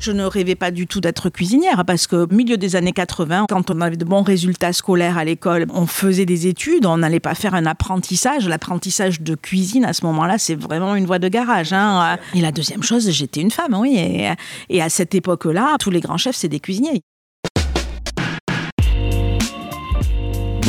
[0.00, 3.44] Je ne rêvais pas du tout d'être cuisinière parce que au milieu des années 80,
[3.50, 7.20] quand on avait de bons résultats scolaires à l'école, on faisait des études, on n'allait
[7.20, 8.48] pas faire un apprentissage.
[8.48, 11.74] L'apprentissage de cuisine à ce moment-là, c'est vraiment une voie de garage.
[11.74, 12.16] Hein.
[12.34, 13.98] Et la deuxième chose, j'étais une femme, oui.
[13.98, 14.30] Et,
[14.70, 17.02] et à cette époque-là, tous les grands chefs, c'est des cuisiniers.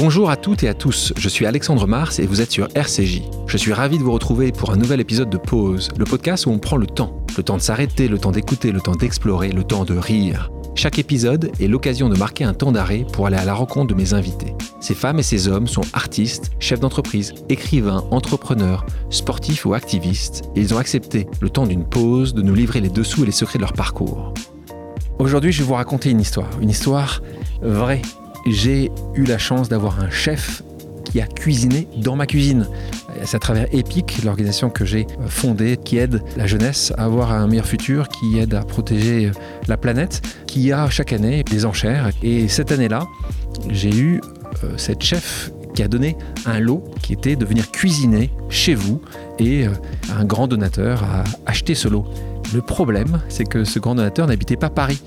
[0.02, 3.22] Bonjour à toutes et à tous, je suis Alexandre Mars et vous êtes sur RCJ.
[3.46, 6.50] Je suis ravi de vous retrouver pour un nouvel épisode de Pause, le podcast où
[6.50, 7.24] on prend le temps.
[7.38, 10.52] Le temps de s'arrêter, le temps d'écouter, le temps d'explorer, le temps de rire.
[10.74, 13.94] Chaque épisode est l'occasion de marquer un temps d'arrêt pour aller à la rencontre de
[13.94, 14.56] mes invités.
[14.80, 20.62] Ces femmes et ces hommes sont artistes, chefs d'entreprise, écrivains, entrepreneurs, sportifs ou activistes, et
[20.62, 23.60] ils ont accepté, le temps d'une pause, de nous livrer les dessous et les secrets
[23.60, 24.34] de leur parcours.
[25.20, 27.22] Aujourd'hui, je vais vous raconter une histoire, une histoire
[27.62, 28.02] vraie,
[28.48, 30.64] j'ai eu la chance d'avoir un chef
[31.06, 32.68] qui a cuisiné dans ma cuisine.
[33.26, 37.48] C'est à travers EPIC, l'organisation que j'ai fondée, qui aide la jeunesse à avoir un
[37.48, 39.32] meilleur futur, qui aide à protéger
[39.68, 42.10] la planète, qui a chaque année des enchères.
[42.24, 43.06] Et cette année-là,
[43.70, 44.22] j'ai eu
[44.64, 49.02] euh, cette chef qui a donné un lot qui était de venir cuisiner chez vous
[49.40, 49.72] et euh,
[50.18, 52.06] un grand donateur a acheté ce lot.
[52.54, 55.02] Le problème, c'est que ce grand donateur n'habitait pas Paris.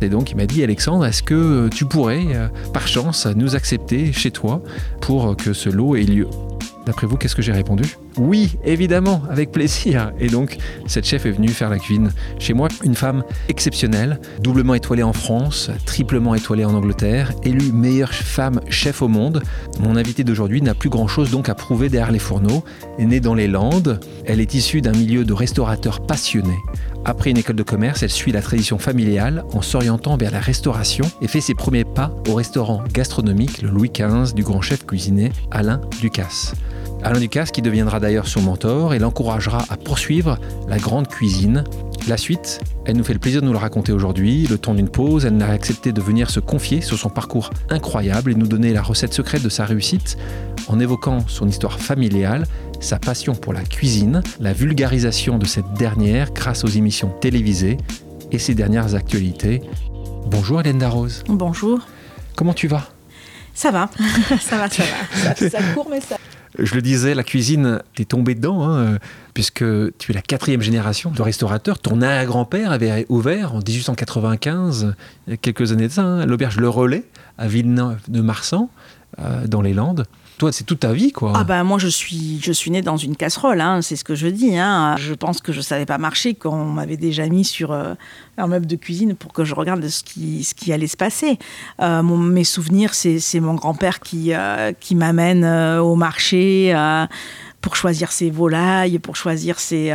[0.00, 4.12] Et donc il m'a dit Alexandre, est-ce que tu pourrais, euh, par chance, nous accepter
[4.12, 4.62] chez toi
[5.00, 6.28] pour que ce lot ait lieu?
[6.86, 7.96] D'après vous, qu'est-ce que j'ai répondu?
[8.18, 10.12] Oui, évidemment, avec plaisir.
[10.18, 12.68] Et donc, cette chef est venue faire la cuisine chez moi.
[12.82, 19.02] Une femme exceptionnelle, doublement étoilée en France, triplement étoilée en Angleterre, élue meilleure femme chef
[19.02, 19.42] au monde.
[19.80, 22.64] Mon invitée d'aujourd'hui n'a plus grand-chose donc à prouver derrière les fourneaux.
[22.98, 24.00] Née dans les Landes.
[24.26, 26.58] Elle est issue d'un milieu de restaurateurs passionnés.
[27.04, 31.10] Après une école de commerce, elle suit la tradition familiale en s'orientant vers la restauration
[31.22, 35.32] et fait ses premiers pas au restaurant gastronomique le Louis XV du grand chef cuisinier
[35.50, 36.54] Alain Ducasse.
[37.02, 41.62] Alain Ducasse qui deviendra d'ailleurs son mentor et l'encouragera à poursuivre la grande cuisine.
[42.08, 44.46] La suite, elle nous fait le plaisir de nous le raconter aujourd'hui.
[44.46, 48.32] Le temps d'une pause, elle n'a accepté de venir se confier sur son parcours incroyable
[48.32, 50.18] et nous donner la recette secrète de sa réussite
[50.66, 52.46] en évoquant son histoire familiale,
[52.80, 57.76] sa passion pour la cuisine, la vulgarisation de cette dernière grâce aux émissions télévisées
[58.32, 59.62] et ses dernières actualités.
[60.26, 61.22] Bonjour Hélène Darroze.
[61.28, 61.80] Bonjour.
[62.36, 62.88] Comment tu vas?
[63.58, 63.90] Ça va,
[64.40, 65.34] ça va, ça va.
[65.34, 66.16] Ça, ça court, mais ça
[66.58, 68.98] je le disais, la cuisine, t'es tombé dedans, hein,
[69.34, 69.64] puisque
[69.98, 71.78] tu es la quatrième génération de restaurateurs.
[71.78, 74.94] Ton arrière-grand-père avait ouvert en 1895,
[75.26, 77.04] il y a quelques années de ça, hein, l'auberge Le Relais
[77.38, 78.68] à Villeneuve-de-Marsan,
[79.20, 80.06] euh, dans les Landes.
[80.38, 81.32] Toi, c'est toute ta vie, quoi.
[81.34, 84.14] Ah ben moi, je suis, je suis née dans une casserole, hein, c'est ce que
[84.14, 84.56] je dis.
[84.56, 84.94] Hein.
[84.96, 87.94] Je pense que je savais pas marcher quand on m'avait déjà mis sur euh,
[88.36, 91.40] un meuble de cuisine pour que je regarde ce qui, ce qui allait se passer.
[91.80, 96.72] Euh, mes souvenirs, c'est mon grand-père qui, euh, qui m'amène au marché
[97.60, 99.92] pour choisir ses volailles, pour choisir ses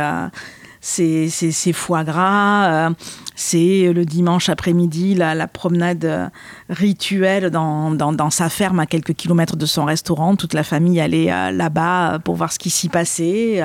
[0.82, 2.90] c'est ses, foie gras,
[3.34, 6.28] c'est le dimanche après-midi la, promenade euh,
[6.68, 10.36] rituelle dans, dans, sa ferme à quelques kilomètres de son restaurant.
[10.36, 13.60] Toute la famille allait euh, là-bas pour voir ce qui s'y passait.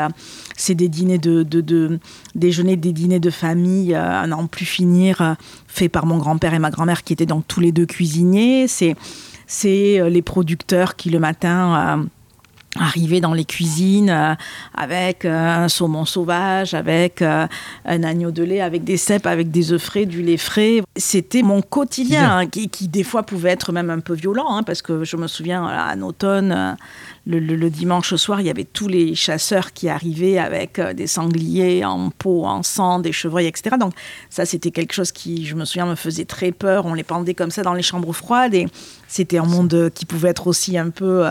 [0.56, 2.00] c'est des dîners de, de,
[2.35, 5.35] déjeuner, des dîners de famille à n'en plus finir,
[5.68, 8.68] faits par mon grand-père et ma grand-mère qui étaient donc tous les deux cuisiniers.
[8.68, 8.96] C'est
[10.09, 12.07] les producteurs qui le matin
[12.75, 14.35] arriver dans les cuisines euh,
[14.75, 17.47] avec euh, un saumon sauvage, avec euh,
[17.85, 20.81] un agneau de lait, avec des cèpes, avec des œufs frais, du lait frais.
[20.96, 24.63] C'était mon quotidien, hein, qui, qui, des fois pouvait être même un peu violent, hein,
[24.63, 26.78] parce que je me souviens, en automne,
[27.25, 32.09] le, dimanche soir, il y avait tous les chasseurs qui arrivaient avec des sangliers en
[32.09, 33.75] peau, en sang, des chevreuils, etc.
[33.80, 33.94] Donc
[34.30, 36.86] ça, c'était quelque chose qui, je me souviens, me faisait très peur.
[36.86, 38.68] On les pendait comme ça dans les chambres froides et
[39.07, 41.24] c'était un monde qui pouvait être aussi un peu,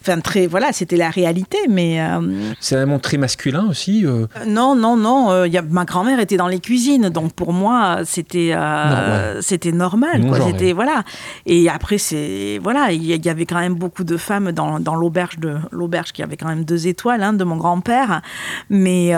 [0.00, 1.98] enfin très, voilà, c'était la réalité, mais.
[1.98, 2.20] Euh,
[2.60, 4.04] c'est monde très masculin aussi.
[4.04, 4.26] Euh.
[4.46, 5.44] non, non, non.
[5.46, 8.54] Y a, ma grand-mère était dans les cuisines, donc pour moi c'était
[9.40, 10.22] c'était normal.
[10.46, 11.02] C'était voilà.
[11.46, 15.38] Et après c'est voilà, il y, avait quand même beaucoup de femmes dans, dans l'auberge
[15.38, 18.20] de l'auberge qui avait quand même deux étoiles, hein, de mon grand-père,
[18.68, 19.12] mais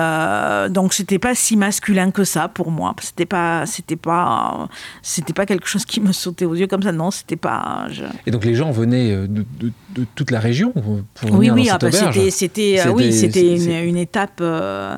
[0.70, 2.94] donc c'était pas si masculin que ça pour moi.
[3.00, 4.68] C'était pas c'était pas
[5.02, 6.92] c'était pas quelque chose qui me sautait aux yeux comme ça.
[6.92, 7.88] Non, c'était pas.
[8.26, 9.72] Et donc les gens venaient euh, de,
[10.14, 11.00] toute la région pour
[11.32, 12.28] oui, venir oui, ah, auberge.
[12.30, 13.56] C'était, euh, oui, c'était
[13.86, 14.38] une, étape.
[14.40, 14.96] Euh,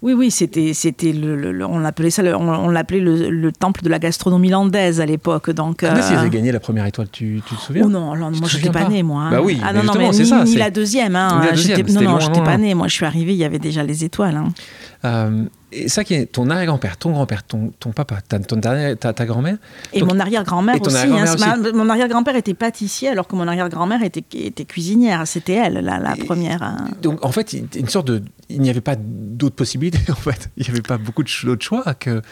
[0.00, 4.48] oui, oui, c'était, c'était le, on appelait ça, on, l'appelait le, temple de la gastronomie
[4.48, 5.50] landaise à l'époque.
[5.50, 6.00] Donc, euh...
[6.00, 7.82] si avaient gagné la première étoile, tu, tu te souviens?
[7.86, 9.22] Oh non, alors, moi je n'étais pas, née, moi.
[9.22, 9.30] Hein.
[9.30, 11.16] Bah oui, ah non, non, mais ni, ça, ni la deuxième.
[11.16, 11.40] Hein.
[11.44, 12.74] La deuxième non, non, je n'étais pas née.
[12.74, 14.36] Moi, je suis arrivée, il y avait déjà les étoiles.
[14.36, 14.48] Hein.
[15.04, 19.26] Euh, et ça qui est ton arrière-grand-père, ton grand-père, ton, ton papa, ta, ta, ta
[19.26, 19.58] grand-mère.
[19.92, 24.64] Et mon arrière-grand-mère aussi, hein, Mon arrière-grand-père était pâtissier alors que mon arrière-grand-mère était, était
[24.64, 25.26] cuisinière.
[25.26, 26.62] C'était elle, la, la première.
[26.62, 26.88] Hein.
[27.02, 30.50] Donc en fait, une sorte de, il n'y avait pas d'autres possibilités en fait.
[30.56, 32.22] Il n'y avait pas beaucoup d'autres choix que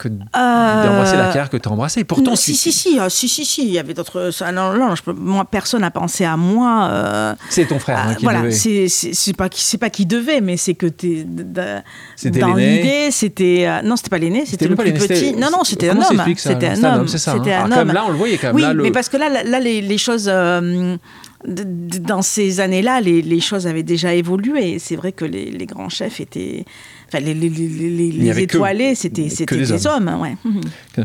[0.00, 2.04] que d'embrasser la carrière que tu as embrassée.
[2.04, 4.30] Pourtant, si, si, si, ah, si, si, si, il y avait d'autres.
[4.52, 7.36] Non, non, je peux, moi, personne n'a pensé à moi.
[7.48, 8.52] c'est ton frère hein, qui voilà, devait.
[8.52, 13.82] c'est c'est pas qui c'est pas qui devait, mais c'est que t'es dans l'idée, c'était
[13.84, 15.34] non, c'était pas l'aîné, c'était le plus petit.
[15.34, 16.24] Non, non, c'était un homme.
[16.36, 17.08] C'était un homme.
[17.08, 17.92] C'était un homme.
[17.92, 18.56] Là, on le voyait quand même.
[18.56, 20.30] Oui, mais parce que là, là, les, les choses
[21.44, 24.78] dans ces années-là, les, choses avaient déjà évolué.
[24.78, 26.64] C'est vrai que les, grands chefs étaient.
[27.12, 30.16] Enfin, les, les étoilés, c'était des hommes.
[30.20, 30.36] ouais.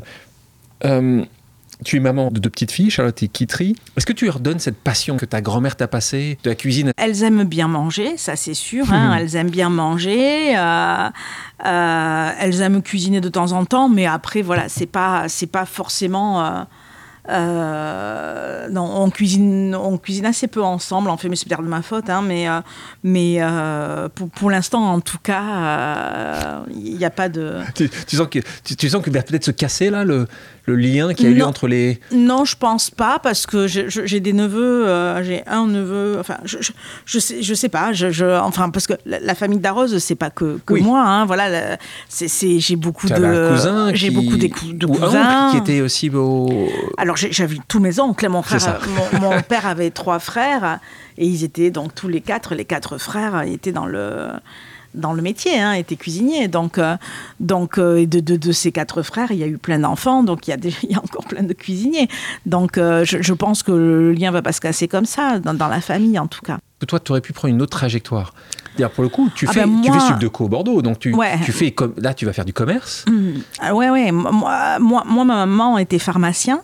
[0.85, 1.25] euh,
[1.83, 3.75] tu es maman de deux petites filles, Charlotte et Kitri.
[3.97, 6.91] Est-ce que tu leur donnes cette passion que ta grand-mère t'a passée de la cuisine?
[6.95, 8.91] Elles aiment bien manger, ça c'est sûr.
[8.93, 9.17] Hein.
[9.19, 10.57] Elles aiment bien manger.
[10.57, 11.09] Euh,
[11.65, 15.65] euh, elles aiment cuisiner de temps en temps, mais après, voilà, c'est pas, c'est pas
[15.65, 16.65] forcément.
[17.29, 21.09] Euh, non, on cuisine, on cuisine assez peu ensemble.
[21.09, 22.61] En fait, mais c'est peut-être de ma faute, hein, mais euh,
[23.03, 27.59] mais euh, pour, pour l'instant, en tout cas, il n'y a pas de.
[27.75, 30.27] Tu, sens que tu, sens que peut-être se casser là le
[30.65, 31.99] le lien qui a eu entre les...
[32.11, 36.57] Non, je pense pas, parce que j'ai des neveux, euh, j'ai un neveu, enfin, je,
[37.05, 40.59] je, sais, je sais pas, je, enfin, parce que la, famille d'Arose, c'est pas que,
[40.65, 41.77] que moi, hein, voilà,
[42.09, 43.93] j'ai beaucoup de...
[43.93, 45.51] J'ai beaucoup de, de cousins.
[45.51, 46.49] qui était aussi beau...
[46.97, 48.79] Alors, j'avais tous mes oncles, mon, frère,
[49.13, 50.79] mon, mon père avait trois frères,
[51.17, 54.29] et ils étaient donc tous les quatre, les quatre frères étaient dans le
[54.95, 56.47] dans le métier, hein, était cuisinier.
[56.47, 56.97] Donc, euh,
[57.39, 60.51] donc euh, de, de, ces quatre frères, il y a eu plein d'enfants, donc il
[60.51, 62.07] y, a il y a encore plein de cuisiniers.
[62.45, 65.81] Donc euh, je, pense que le lien va pas se casser comme ça, dans, la
[65.81, 66.57] famille en tout cas.
[66.87, 68.33] Toi, tu aurais pu prendre une autre trajectoire.
[68.93, 71.15] Pour le coup, tu ah fais, ben tu fais Subdeco Bordeaux, donc tu,
[71.45, 73.05] tu fais là, tu vas faire du commerce.
[73.07, 73.39] Mmh.
[73.61, 74.11] Ah ouais, ouais.
[74.11, 76.61] Moi, moi, moi, ma maman était pharmacien.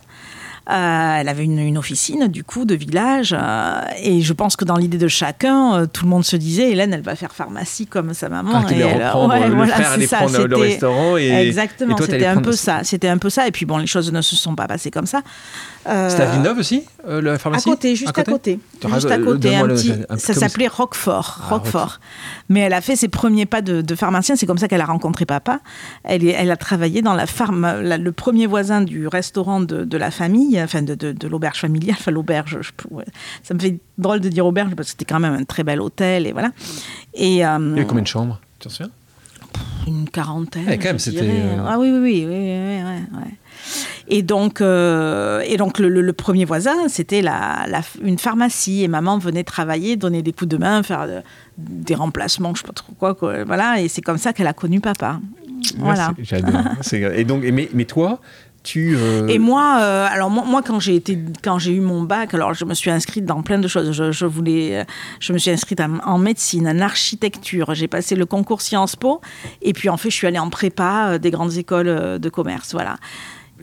[0.70, 3.34] Euh, elle avait une, officine, du coup, de village.
[3.36, 6.70] Euh, et je pense que dans l'idée de chacun, euh, tout le monde se disait
[6.70, 8.52] Hélène, elle va faire pharmacie comme sa maman.
[8.54, 11.16] Ah, et elle, reprendre, le voilà, frère allait prendre le restaurant.
[11.16, 12.80] Et, Exactement, c'était un peu ça.
[12.84, 13.48] C'était un peu ça.
[13.48, 15.22] Et puis bon, les choses ne se sont pas passées comme ça.
[15.84, 17.68] C'était à Villeneuve aussi, la pharmacie?
[17.68, 18.60] À côté, juste à côté?
[18.94, 21.40] Juste à côté, un petit, ça s'appelait Roquefort.
[21.42, 21.98] Ah, Roquefort.
[22.48, 24.86] Mais elle a fait ses premiers pas de, de pharmacien, c'est comme ça qu'elle a
[24.86, 25.58] rencontré papa.
[26.04, 30.12] Elle, elle a travaillé dans la farm, le premier voisin du restaurant de, de la
[30.12, 32.58] famille, enfin de, de l'auberge familiale, enfin l'auberge,
[33.42, 35.80] ça me fait drôle de dire auberge parce que c'était quand même un très bel
[35.80, 36.50] hôtel et voilà.
[37.14, 38.90] Et, euh, Il y avait combien de chambres, tu te souviens?
[39.86, 40.64] Une quarantaine.
[40.68, 41.28] Eh, quand même, c'était.
[41.66, 42.82] Ah oui, oui, oui, oui, oui,
[43.12, 43.30] oui,
[44.08, 47.66] et donc, euh, et donc le, premier voisin, c'était la,
[48.02, 48.82] une pharmacie.
[48.82, 51.06] Et maman venait travailler, donner des coups de main, faire
[51.58, 53.44] des remplacements, je sais pas trop quoi.
[53.44, 55.20] voilà, et c'est comme ça qu'elle a connu papa.
[55.78, 56.12] Voilà.
[56.18, 56.60] J'adore.
[56.92, 58.20] et donc, mais, mais toi,
[58.62, 62.02] tu, euh, Et moi, euh, alors moi, moi, quand j'ai été, quand j'ai eu mon
[62.02, 63.92] bac, alors je me suis inscrite dans plein de choses.
[63.92, 64.86] Je, voulais,
[65.20, 67.74] je me suis inscrite en, médecine, en architecture.
[67.74, 69.20] J'ai passé le concours Sciences Po,
[69.60, 72.72] et puis en fait, je suis allée en prépa des grandes écoles de commerce.
[72.72, 72.96] Voilà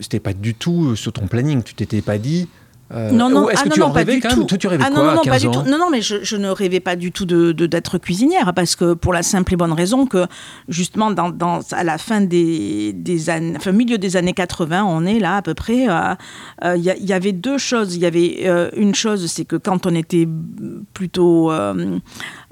[0.00, 1.62] c'était pas du tout euh, sur ton planning.
[1.62, 2.48] Tu t'étais pas dit.
[2.92, 4.90] Euh, non, non, est-ce ah, que tu en rêvais quand même Toi, tu rêvais ah,
[4.90, 5.70] quoi non, non, à 15 pas du ans tout.
[5.70, 9.12] Non, non, mais je, ne rêvais pas du tout de, d'être cuisinière parce que pour
[9.12, 10.26] la simple et bonne raison que
[10.68, 15.04] justement dans, dans à la fin des, des années, enfin milieu des années 80, on
[15.06, 15.88] est là à peu près.
[15.88, 17.94] Euh, il y, y, avait deux choses.
[17.94, 20.26] Il y avait une chose, c'est que quand on était
[20.92, 21.52] plutôt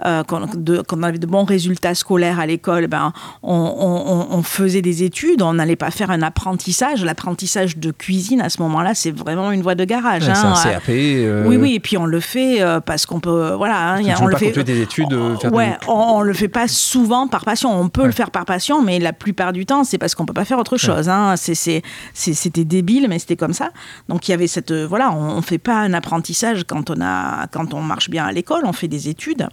[0.06, 3.12] euh, qu'on avait de bons résultats scolaires à l'école, ben,
[3.42, 7.04] on, faisait des études, on n'allait pas faire un apprentissage.
[7.04, 10.27] L'apprentissage de cuisine, à ce moment-là, c'est vraiment une voie de garage.
[10.34, 10.88] C'est un CAP.
[10.88, 13.52] Euh, oui, oui, et puis on le fait euh, parce qu'on peut.
[13.56, 14.62] Voilà, hein, on le fait.
[14.62, 15.12] des études.
[15.12, 17.70] ouais, on, le fait pas souvent par passion.
[17.78, 20.34] On peut le faire par passion, mais la plupart du temps, c'est parce qu'on peut
[20.34, 21.08] pas faire autre chose.
[21.08, 21.34] Hein.
[21.36, 23.70] C'était débile, mais c'était comme ça.
[24.08, 24.72] Donc il y avait cette.
[24.72, 28.32] Voilà, on, on fait pas un apprentissage quand on, a, quand on marche bien à
[28.32, 29.48] l'école, on fait des études.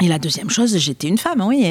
[0.00, 1.64] Et la deuxième chose, j'étais une femme, oui.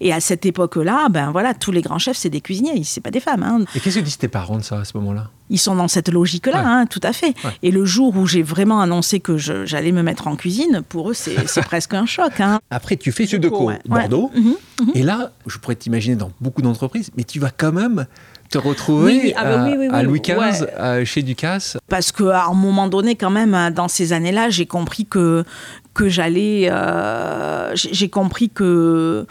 [0.00, 3.10] Et, à cette époque-là, ben voilà, tous les grands chefs, c'est des cuisiniers, c'est pas
[3.10, 3.42] des femmes.
[3.42, 3.64] Hein.
[3.74, 5.30] Et qu'est-ce que disent tes parents de ça à ce moment-là?
[5.48, 7.34] Ils sont dans cette logique-là, hein, tout à fait.
[7.62, 11.14] Et le jour où j'ai vraiment annoncé que j'allais me mettre en cuisine, pour eux,
[11.14, 11.34] c'est
[11.64, 12.40] presque un choc.
[12.40, 12.58] Hein.
[12.70, 14.30] Après, tu fais de Co, Bordeaux.
[14.34, 14.90] Mhm, mhm.
[14.94, 18.06] Et là, je pourrais t'imaginer dans beaucoup d'entreprises, mais tu vas quand même
[18.50, 23.30] te retrouver ah bah à, Louis XV, chez Ducasse Parce qu'à un moment donné, quand
[23.30, 25.44] même, dans ces années-là, j'ai compris que,
[25.96, 26.68] que j'allais.
[26.70, 29.26] Euh, j'ai compris que.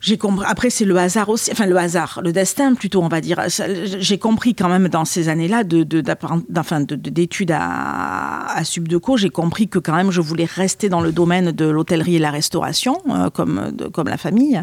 [0.00, 0.44] J'ai compris.
[0.46, 1.50] Après, c'est le hasard aussi.
[1.50, 3.40] Enfin, le hasard, le destin plutôt, on va dire.
[3.48, 9.78] J'ai compris quand même dans ces années-là de, d'études à, à Subdeco, j'ai compris que
[9.78, 13.72] quand même je voulais rester dans le domaine de l'hôtellerie et la restauration, euh, comme,
[13.92, 14.60] comme la famille.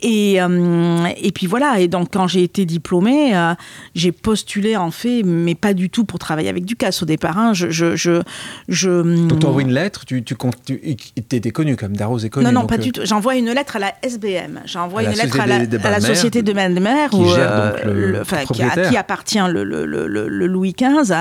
[0.00, 3.54] Et, euh, et puis voilà, et donc quand j'ai été diplômée, euh,
[3.96, 7.36] j'ai postulé en fait, mais pas du tout pour travailler avec Ducasse au départ.
[7.36, 7.52] Hein.
[7.52, 8.22] Je, je, je,
[8.68, 12.46] je, Donc tu envoies une lettre, tu, tu, tu étais connu comme Darros est connu.
[12.46, 13.00] non, non, pas euh, du tout.
[13.04, 14.60] J'envoie une lettre à la SBM.
[14.66, 17.28] J'envoie À une lettre à la, à Bains de Mer, Société de Mer, qui où,
[17.28, 18.90] gère euh, donc le enfin, qui, à propriétaire.
[18.90, 21.14] qui appartient le, Louis XV.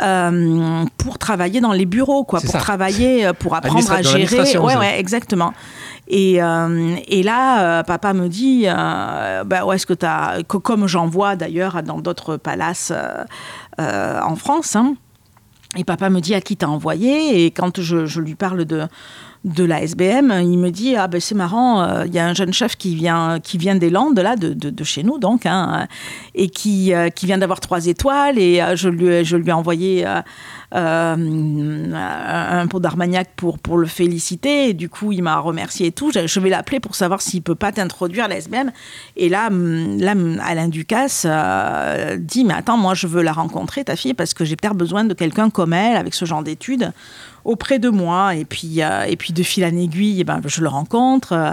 [0.00, 2.58] euh, pour travailler dans les bureaux, quoi, pour ça.
[2.58, 4.56] travailler, euh, pour apprendre à gérer.
[4.58, 5.52] Ouais, ouais, exactement.
[6.12, 11.06] Et, euh, et là, euh, papa me dit, euh, bah, est-ce que as, comme j'en
[11.06, 12.92] vois d'ailleurs dans d'autres palaces
[13.78, 14.96] en France, hein,
[15.76, 17.44] et papa me dit à qui t'as envoyé?
[17.44, 18.88] Et quand je lui parle de,
[19.44, 22.34] de la SBM, il me dit Ah ben c'est marrant, euh, il y a un
[22.34, 25.88] jeune chef qui vient, qui vient des Landes, là, de, de, chez nous, donc, hein,
[26.34, 28.38] et qui, euh, qui vient d'avoir trois étoiles.
[28.38, 30.04] Et euh, je, lui, je lui ai envoyé
[30.72, 31.16] un
[32.68, 34.68] pot d'Armagnac pour, pour le féliciter.
[34.68, 36.12] Et du coup, il m'a remercié et tout.
[36.12, 38.70] Je, vais l'appeler pour savoir s'il peut pas t'introduire à la SBM.
[39.16, 41.26] Et là, hum, là hum, Alain Ducasse
[42.18, 45.04] dit Mais attends, moi, je veux la rencontrer, ta fille, parce que j'ai peut-être besoin
[45.04, 46.92] de quelqu'un comme elle, avec ce genre d'études,
[47.44, 48.34] auprès de moi.
[48.34, 51.32] Et puis, et puis de fil en aiguille, eh ben, je le rencontre.
[51.32, 51.52] euh,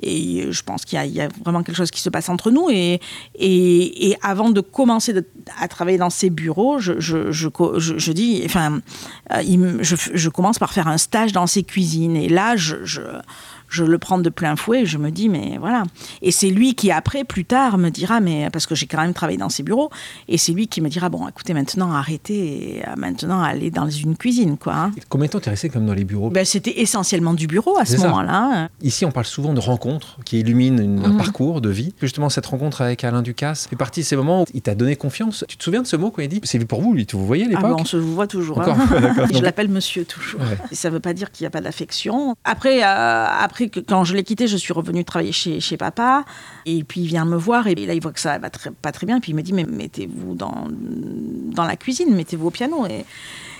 [0.00, 2.68] et je pense qu'il y, a- vraiment quelque chose qui se passe entre nous.
[2.70, 3.00] Et,
[3.34, 5.12] et, avant de commencer
[5.60, 8.80] à travailler dans ces bureaux, je, je, je, je- dis, enfin,
[9.32, 12.16] euh, je, commence par faire un stage dans ses cuisines.
[12.16, 12.76] Et là, je,
[13.68, 14.82] je, le prends de plein fouet.
[14.82, 15.84] et Je me dis, mais voilà.
[16.22, 19.14] Et c'est lui qui, après, plus tard, me dira, mais parce que j'ai quand même
[19.14, 19.90] travaillé dans ses bureaux,
[20.28, 23.88] et c'est lui qui me dira, bon, écoutez, maintenant, arrêtez, et, euh, maintenant, allez dans
[23.88, 24.74] une cuisine, quoi.
[24.74, 24.92] hein.
[25.08, 26.30] Combien de temps t'es resté comme dans les bureaux?
[26.30, 28.68] Ben, C'était essentiellement du bureau à ce moment-là.
[28.82, 31.16] Ici, on parle souvent de rencontres qui illuminent une- un Mhm.
[31.18, 31.94] parcours de vie.
[32.00, 34.96] Justement, cette rencontre avec Alain Ducasse fait partie de ces moments où il t'a donné
[34.96, 35.44] confiance.
[35.48, 36.40] Tu te souviens de ce mot quand il dit?
[36.44, 37.64] C'est pour vous, lui, tu vous voyez à Ah l'époque?
[37.76, 38.58] ben, on se voit toujours.
[38.58, 39.26] Encore, hein.
[39.32, 40.40] je l'appelle monsieur toujours.
[40.40, 40.56] Ouais.
[40.70, 42.34] Et ça ne veut pas dire qu'il n'y a pas d'affection.
[42.44, 46.24] Après, euh, après quand je l'ai quitté, je suis revenue travailler chez, papa.
[46.66, 49.06] Et puis il vient me voir et là il voit que ça va pas très
[49.06, 49.20] bien.
[49.20, 52.86] Puis il me dit mais mettez-vous dans, dans la cuisine, mettez-vous au piano.
[52.86, 53.04] Et,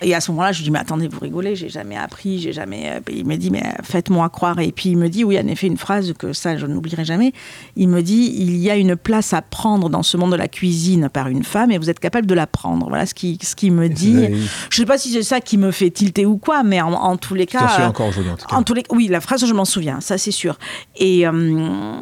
[0.03, 2.53] et à ce moment-là, je lui dis mais attendez, vous rigolez, j'ai jamais appris, j'ai
[2.53, 2.91] jamais.
[2.91, 4.59] euh, Il me dit mais faites-moi croire.
[4.61, 7.33] Et puis il me dit oui, en effet, une phrase que ça je n'oublierai jamais.
[7.77, 10.49] Il me dit il y a une place à prendre dans ce monde de la
[10.49, 12.89] cuisine par une femme et vous êtes capable de la prendre.
[12.89, 14.27] Voilà ce qui ce qu'il me dit.
[14.71, 17.17] Je sais pas si c'est ça qui me fait tilter ou quoi, mais en, en
[17.17, 17.69] tous les cas.
[17.69, 18.57] souviens euh, encore aujourd'hui, en tout cas.
[18.57, 20.59] en tous les oui, la phrase, je m'en souviens, ça c'est sûr.
[20.97, 21.95] Et, euh,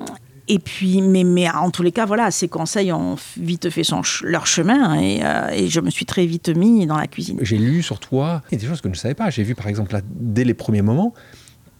[0.49, 3.83] et puis, mais, en tous les cas, voilà, ces conseils ont vite fait
[4.23, 7.39] leur chemin et, euh, et je me suis très vite mis dans la cuisine.
[7.43, 9.31] J'ai lu sur toi a des choses que je ne savais pas.
[9.31, 11.15] J'ai vu, par exemple, là, dès les premiers moments,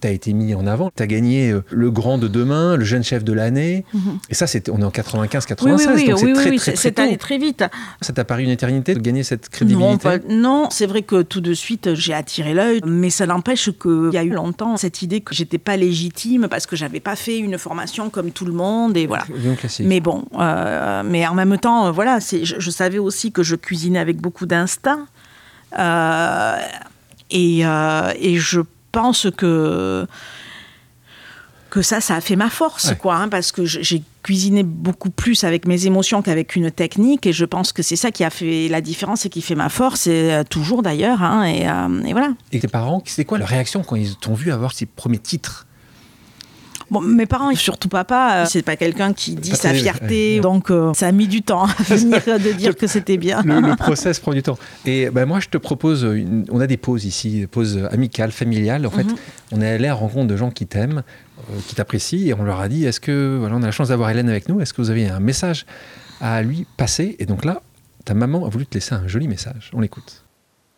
[0.01, 0.91] tu as été mis en avant.
[0.95, 3.85] Tu as gagné euh, le grand de demain, le jeune chef de l'année.
[4.29, 7.17] Et ça, on est en 95-96, Oui, oui, oui, donc c'est très, très, très allé
[7.17, 7.65] très vite.
[8.01, 10.09] Ça t'a paru une éternité de gagner cette crédibilité?
[10.29, 14.19] Non, c'est vrai que tout de suite j'ai attiré l'œil, mais ça n'empêche qu'il y
[14.19, 17.59] a eu longtemps cette idée que j'étais pas légitime parce que j'avais pas fait une
[17.59, 19.25] formation comme tout le monde et voilà.
[19.81, 23.57] Mais bon, euh, mais en même temps, euh, voilà, je, je savais aussi que je
[23.57, 25.07] cuisinais avec beaucoup d'instinct.
[25.79, 26.57] Euh,
[27.31, 28.61] et, euh, et je
[29.01, 30.07] pense que,
[31.71, 32.97] que ça, ça a fait ma force, Ouais.
[32.97, 37.27] quoi, hein, parce que je- j'ai cuisiné beaucoup plus avec mes émotions qu'avec une technique,
[37.27, 39.69] et je pense que c'est ça qui a fait la différence et qui fait ma
[39.69, 42.31] force, et euh, toujours d'ailleurs, hein, et, euh, et voilà.
[42.53, 45.67] Et tes parents, c'était quoi leur réaction quand ils t'ont vu avoir ces premiers titres?
[46.91, 50.37] Bon, mes parents, et surtout papa, euh, c'est pas quelqu'un qui dit Pas sa fierté,
[50.37, 50.41] ouais.
[50.41, 53.43] donc euh, ça a mis du temps à venir de dire que c'était bien.
[53.45, 54.57] le, le process prend du temps.
[54.85, 58.31] Et ben moi, je te propose, une- on a des pauses ici, des pauses amicales,
[58.31, 58.87] familiales.
[58.87, 59.17] En fait, Mhm.
[59.53, 61.03] on est allé à la rencontre de gens qui t'aiment,
[61.51, 63.89] euh, qui t'apprécient, et on leur a dit, est-ce que, voilà, on a la chance
[63.89, 65.67] d'avoir Hélène avec nous, est-ce que vous avez un message
[66.21, 67.17] à lui passer?
[67.19, 67.63] Et donc là,
[68.05, 69.71] ta maman a voulu te laisser un joli message.
[69.75, 70.23] On l'écoute.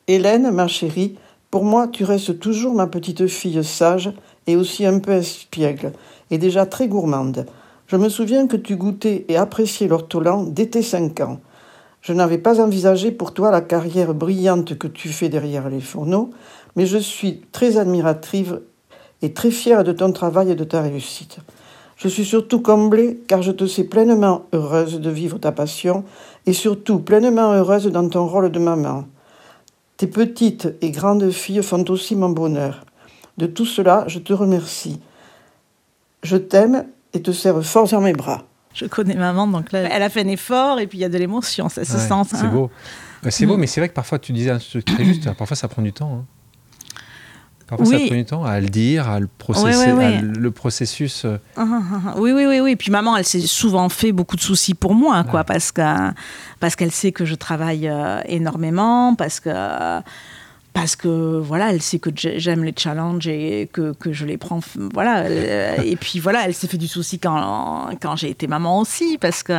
[0.07, 1.17] Hélène, ma chérie,
[1.51, 4.11] pour moi, tu restes toujours ma petite fille sage
[4.49, 5.93] et aussi un peu espiègle,
[6.33, 7.47] et déjà très gourmande.
[7.87, 11.39] Je me souviens que tu goûtais et appréciais l'ortolan dès tes cinq ans.
[12.01, 16.31] Je n'avais pas envisagé pour toi la carrière brillante que tu fais derrière les fourneaux,
[16.77, 18.55] mais je suis très admiratrice
[19.21, 21.39] et très fière de ton travail et de ta réussite.
[21.97, 26.05] Je suis surtout comblée car je te sais pleinement heureuse de vivre ta passion
[26.47, 29.05] et surtout pleinement heureuse dans ton rôle de maman.
[29.99, 32.85] Tes petites et grandes filles font aussi mon bonheur.
[33.39, 35.01] De tout cela, je te remercie.
[36.23, 38.43] Je t'aime et te serre fort dans mes bras.
[38.75, 41.09] Je connais maman, donc là, elle a fait un effort et puis il y a
[41.09, 42.13] de l'émotion, ça se Ouais, sent.
[42.13, 42.25] hein.
[42.25, 42.71] C'est beau.
[43.25, 43.61] Ouais, C'est beau, Mm.
[43.61, 45.93] mais c'est vrai que parfois tu disais un truc très juste, parfois ça prend du
[45.93, 46.21] temps.
[46.21, 46.25] hein.
[47.67, 48.07] Parfois ça Oui.
[48.07, 50.05] prend du temps à le dire, à le, processer, ouais.
[50.17, 51.25] à le processus.
[51.25, 52.15] euh, Ah, ah, ah.
[52.17, 52.77] Oui, oui, oui, oui.
[52.77, 55.45] Puis maman, elle s'est souvent fait beaucoup de soucis pour moi, quoi, Ouais.
[55.47, 55.83] parce que
[56.61, 59.51] parce qu'elle sait que je travaille euh, énormément, parce que
[60.81, 64.61] parce que voilà, elle sait que j'aime les challenges et que, que, je les prends.
[64.95, 65.29] Voilà.
[65.29, 69.43] et puis voilà, elle s'est fait du souci quand, quand j'ai été maman aussi, parce
[69.43, 69.53] que,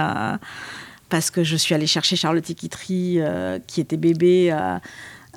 [1.09, 4.49] parce que je suis allée chercher Charlotte Equitry, euh, qui était bébé.
[4.51, 4.77] Euh,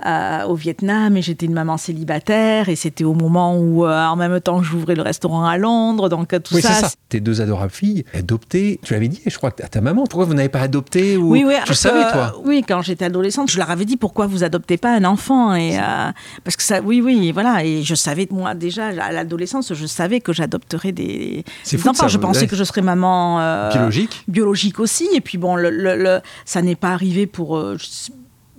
[0.05, 4.41] au Vietnam et j'étais une maman célibataire et c'était au moment où euh, en même
[4.41, 6.09] temps j'ouvrais le restaurant à Londres.
[6.09, 6.91] Donc euh, tout oui, ça, ça.
[7.09, 10.05] tes deux adorables filles adoptées tu l'avais dit je crois à ta maman.
[10.09, 12.35] Pourquoi vous n'avez pas adopté ou oui oui tu savais toi?
[12.45, 15.55] oui quand j'étais adolescente je leur avais dit pourquoi vous adoptez pas un enfant?
[15.55, 16.11] Et euh,
[16.45, 17.65] parce que ça oui oui voilà.
[17.65, 22.09] Et je savais moi déjà à l'adolescence je savais que j'adopterais des, des enfants.
[22.09, 24.25] je pensais que je serais maman biologique.
[24.29, 25.09] biologique aussi.
[25.15, 27.63] Et puis bon le, le, ça n'est pas arrivé pour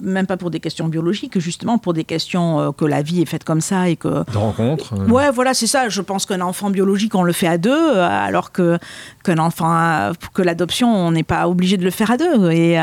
[0.01, 3.25] même pas pour des questions biologiques, justement pour des questions euh, que la vie est
[3.25, 4.29] faite comme ça et que.
[4.31, 4.93] De rencontres.
[4.93, 5.07] Euh.
[5.07, 5.89] Ouais, voilà, c'est ça.
[5.89, 8.77] Je pense qu'un enfant biologique, on le fait à deux, euh, alors que
[9.23, 12.51] qu'un enfant, que l'adoption, on n'est pas obligé de le faire à deux.
[12.51, 12.77] Et.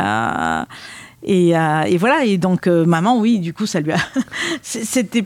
[1.25, 3.99] et, et, voilà, et donc maman, oui, du coup, ça lui a.
[4.63, 5.25] C'était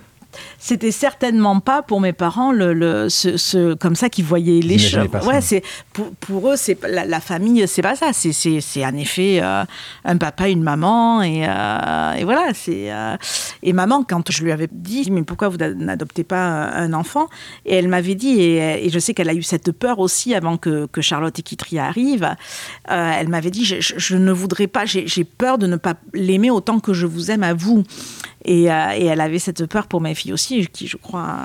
[0.59, 5.09] c'était certainement pas pour mes parents le, ce, comme ça qu'ils voyaient les choses.
[5.27, 5.63] Ouais, c'est
[5.93, 8.13] pour, pour, eux, c'est la, famille, c'est pas ça.
[8.13, 9.65] C'est en effet euh,
[10.05, 12.49] un papa, une maman et, euh, et voilà.
[12.55, 13.17] C'est euh,
[13.63, 17.29] et maman quand je lui avais dit mais pourquoi vous n'adoptez pas un enfant?
[17.67, 20.87] Et elle m'avait dit et, je sais qu'elle a eu cette peur aussi avant que,
[20.87, 22.29] que Charlotte Equitry arrive.
[22.89, 26.81] elle m'avait dit je, je, ne voudrais pas, j'ai peur de ne pas l'aimer autant
[26.81, 27.85] que je vous aime à vous.
[28.45, 31.39] Et, et, elle avait cette peur pour mes filles aussi, qui, je crois,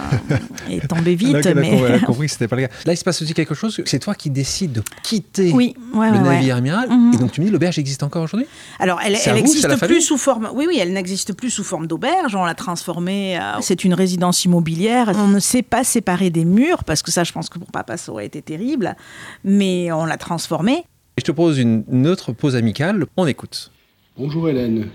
[0.69, 1.47] est tombée vite.
[1.55, 1.79] mais...
[1.79, 2.73] Elle a compris que c'était pas le cas.
[2.85, 3.81] Là, il se passe aussi quelque chose.
[3.85, 6.89] C'est toi qui décides de quitter oui, le navire amiral.
[6.89, 7.13] Mhm.
[7.13, 8.47] Et donc, tu me dis, l'auberge existe encore aujourd'hui?
[8.79, 10.49] Alors, elle, n'existe plus sous forme.
[10.53, 12.35] Oui, oui, elle n'existe plus sous forme d'auberge.
[12.35, 13.39] On l'a transformée.
[13.39, 15.11] Euh, c'est une résidence immobilière.
[15.15, 17.97] On ne s'est pas séparé des murs parce que ça, je pense que pour papa,
[17.97, 18.95] ça aurait été terrible.
[19.43, 20.83] Mais on l'a transformée.
[21.17, 23.05] Je te pose une autre pause amicale.
[23.17, 23.71] On écoute.
[24.17, 24.87] Bonjour Hélène.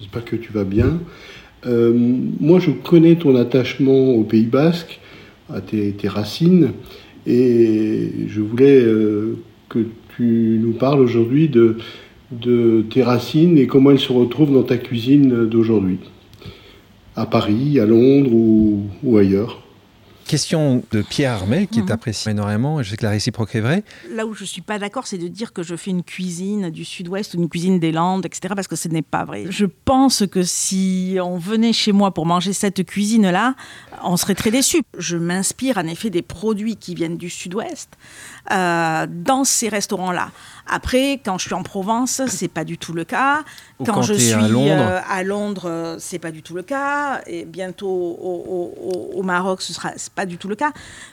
[0.00, 0.98] J'espère que tu vas bien.
[1.66, 4.98] Euh, moi, je connais ton attachement au Pays Basque,
[5.52, 6.70] à tes, racines,
[7.26, 9.36] et je voulais euh,
[9.68, 9.80] que
[10.16, 11.76] tu nous parles aujourd'hui de,
[12.32, 15.98] de tes racines et comment elles se retrouvent dans ta cuisine d'aujourd'hui,
[17.14, 19.60] à Paris, à Londres ou ailleurs.
[20.30, 21.90] Question de Pierre Armel, qui est mhm.
[21.90, 23.82] apprécié énormément, et je sais que la réciproque est vraie.
[24.12, 26.70] Là où je ne suis pas d'accord, c'est de dire que je fais une cuisine
[26.70, 29.46] du sud-ouest ou une cuisine des Landes, etc., parce que ce n'est pas vrai.
[29.48, 33.56] Je pense que si on venait chez moi pour manger cette cuisine-là,
[34.04, 34.82] on serait très déçu.
[34.96, 37.88] Je m'inspire en effet des produits qui viennent du sud-ouest
[38.52, 40.30] euh, dans ces restaurants-là.
[40.72, 43.42] Après, quand je suis en Provence, c'est pas du tout le cas.
[43.84, 47.22] quand, je suis à Londres, euh, à Londres euh, c'est pas du tout le cas.
[47.26, 50.72] Et bientôt au, Maroc, ce sera pas du tout le cas.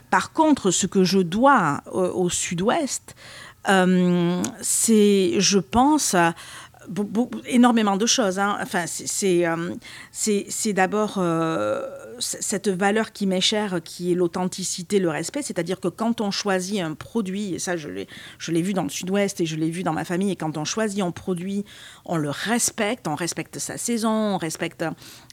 [0.10, 3.15] Par contre, ce que je dois au Sud-Ouest,
[4.62, 6.15] c'est, je pense,
[7.46, 8.39] énormément de choses.
[8.39, 8.58] Hein.
[8.62, 9.46] Enfin, c'est
[10.12, 11.22] c'est d'abord
[12.19, 15.41] cette valeur qui m'est chère, qui est l'authenticité, le respect.
[15.41, 19.41] C'est-à-dire que quand on choisit un produit, et ça je l'ai vu dans le sud-ouest
[19.41, 21.65] et je l'ai vu dans ma famille, et quand on choisit un produit,
[22.06, 24.86] on le respecte, on respecte sa saison, on respecte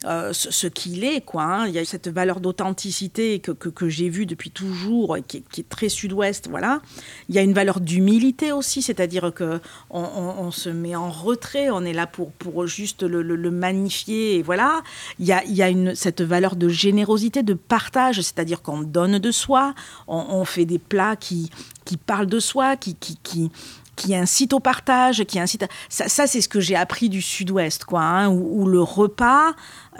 [0.05, 1.21] euh, ce, qu'il est.
[1.21, 1.67] Quoi, hein.
[1.67, 5.69] Il y a cette valeur d'authenticité que, que, j'ai vue depuis toujours, et qui, est
[5.69, 6.47] très sud-ouest.
[6.49, 6.81] Voilà.
[7.29, 11.83] Il y a une valeur d'humilité aussi, c'est-à-dire que on, se met en retrait, on
[11.83, 14.35] est là pour, pour juste le, le, magnifier.
[14.35, 14.81] Et voilà.
[15.19, 18.81] Il y a, il y a une, cette valeur de générosité, de partage, c'est-à-dire qu'on
[18.81, 19.73] donne de soi,
[20.07, 21.49] on, fait des plats qui,
[21.85, 23.51] qui parlent de soi, qui, qui, qui,
[23.95, 24.15] qui
[24.51, 25.65] au partage, qui incite.
[25.89, 29.53] Ça, c'est ce que j'ai appris du Sud-Ouest, quoi, hein, où, le repas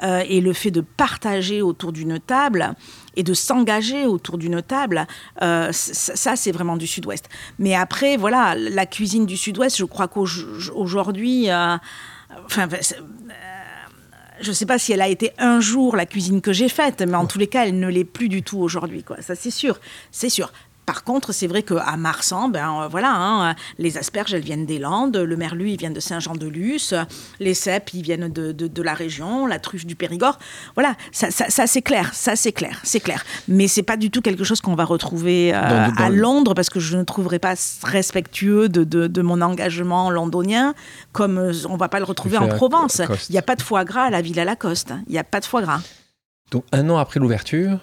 [0.04, 2.76] euh, et le fait de partager autour d'une table
[3.16, 5.08] et de s'engager autour d'une table,
[5.42, 7.30] euh, ça, c'est vraiment du Sud-Ouest.
[7.60, 11.78] Mais après, voilà, la cuisine du Sud-Ouest, je crois qu'aujourd'hui, euh,
[12.46, 12.68] enfin
[14.42, 17.02] je ne sais pas si elle a été un jour la cuisine que j'ai faite,
[17.02, 19.04] mais en tous les cas, elle ne l'est plus du tout aujourd'hui.
[19.04, 19.22] Quoi.
[19.22, 19.80] Ça, c'est sûr.
[20.12, 20.52] C'est sûr.
[20.86, 24.80] Par contre, c'est vrai qu'à Marsan, ben euh, voilà, hein, les asperges, elles viennent des
[24.80, 26.96] Landes, le merlu, il vient de Saint-Jean-de-Luz,
[27.40, 30.38] les cèpes, ils viennent de, de, la région, la truffe du Périgord.
[30.76, 33.24] Voilà, ça, ça, c'est clair, ça c'est clair, c'est clair.
[33.48, 36.80] Mais c'est pas du tout quelque chose qu'on va retrouver euh, à Londres parce que
[36.80, 40.74] je ne trouverai pas respectueux de, de mon engagement londonien
[41.12, 43.02] comme euh, on va pas le retrouver en Provence.
[43.30, 44.94] Il n'y a pas de foie gras à la Villa Lacoste.
[45.08, 45.82] Il n'y a pas de foie gras.
[46.52, 47.80] Donc un an après l'ouverture,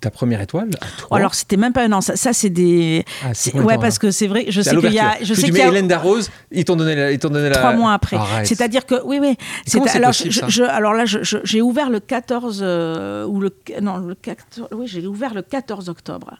[0.00, 0.70] ta première étoile
[1.10, 3.04] Alors c'était même pas un an, ça, c'est des.
[3.22, 5.16] Ah, ouais, parce que c'est vrai, je sais qu'il y a.
[5.22, 7.56] Je sais tu mets Hélène Darroze, ils t'ont donné, ils t'ont donné la.
[7.56, 8.16] Trois mois après.
[8.44, 9.36] C'est-à-dire que oui, oui.
[9.94, 14.86] alors, je, alors là, j'ai ouvert le 14 euh, ou le non le 14, oui,
[14.86, 16.38] j'ai ouvert le 14 octobre.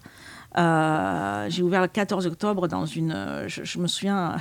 [0.58, 3.44] Euh, j'ai ouvert le 14 octobre dans une.
[3.46, 4.36] je, me souviens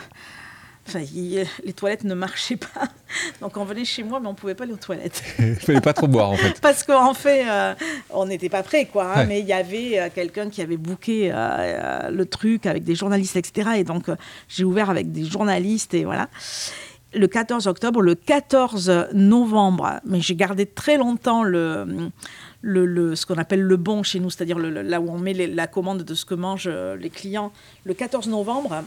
[0.89, 2.87] Enfin, les toilettes ne marchaient pas.
[3.41, 5.23] Donc on venait chez moi, mais on ne pouvait pas aller aux toilettes.
[5.39, 6.59] Il fallait pas trop boire en fait.
[6.61, 7.75] Parce qu'en fait, euh,
[8.09, 9.13] on n'était pas prêts, quoi.
[9.13, 12.95] Hein, mais il y avait euh, quelqu'un qui avait booké euh, le truc avec des
[12.95, 13.71] journalistes, etc.
[13.77, 14.05] Et donc
[14.47, 16.29] j'ai ouvert avec des journalistes et voilà.
[17.13, 22.11] Le 14 octobre, le 14 novembre, mais j'ai gardé très longtemps le,
[22.61, 26.03] le, ce qu'on appelle le bon chez nous, c'est-à-dire là où on met la commande
[26.03, 27.51] de ce que mangent les clients.
[27.83, 28.83] Le 14 novembre,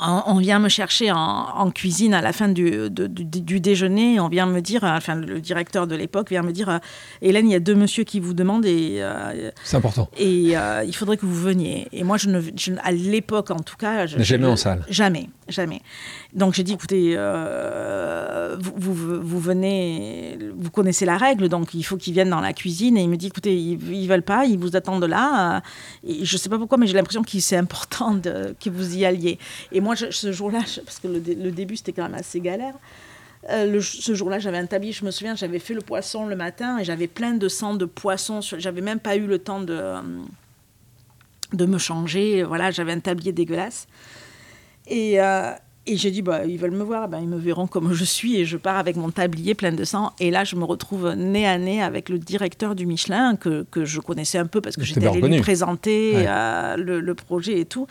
[0.00, 4.20] on vient me chercher en, cuisine à la fin du, du, déjeuner.
[4.20, 6.78] On vient me dire, enfin le directeur de l'époque vient me dire, euh,
[7.20, 10.08] Hélène, il y a deux monsieur qui vous demandent et euh, c'est important.
[10.16, 11.88] Et euh, il faudrait que vous veniez.
[11.92, 12.40] Et moi, je ne,
[12.82, 14.84] à l'époque en tout cas, je, jamais en salle.
[14.88, 15.82] Jamais, jamais.
[16.34, 17.14] Donc j'ai dit, écoutez,
[18.58, 22.96] vous, vous, venez, vous connaissez la règle, donc il faut qu'ils viennent dans la cuisine.
[22.96, 25.62] Et il me dit, écoutez, ils, ils veulent pas, ils vous attendent là.
[26.06, 29.04] et je sais pas pourquoi, mais j'ai l'impression que c'est important de, que vous y
[29.04, 29.38] alliez.
[29.72, 32.74] Et moi, ce jour-là, parce que le, début, c'était quand même assez galère,
[33.50, 36.78] euh, ce jour-là, j'avais un tablier, je me souviens, j'avais fait le poisson le matin
[36.78, 38.40] et j'avais plein de sang de poisson.
[38.40, 40.00] J'avais même pas eu le temps de, euh,
[41.52, 42.44] de me changer.
[42.44, 43.88] Voilà, j'avais un tablier dégueulasse.
[44.86, 45.52] Et, euh,
[45.86, 48.36] et j'ai dit, bah, ils veulent me voir, ben, ils me verront comme je suis.
[48.36, 50.12] Et je pars avec mon tablier plein de sang.
[50.20, 53.84] Et là, je me retrouve nez à nez avec le directeur du Michelin, que, que
[53.84, 56.24] je connaissais un peu parce que j'étais allée lui présenter
[56.76, 57.86] le, le, projet et tout.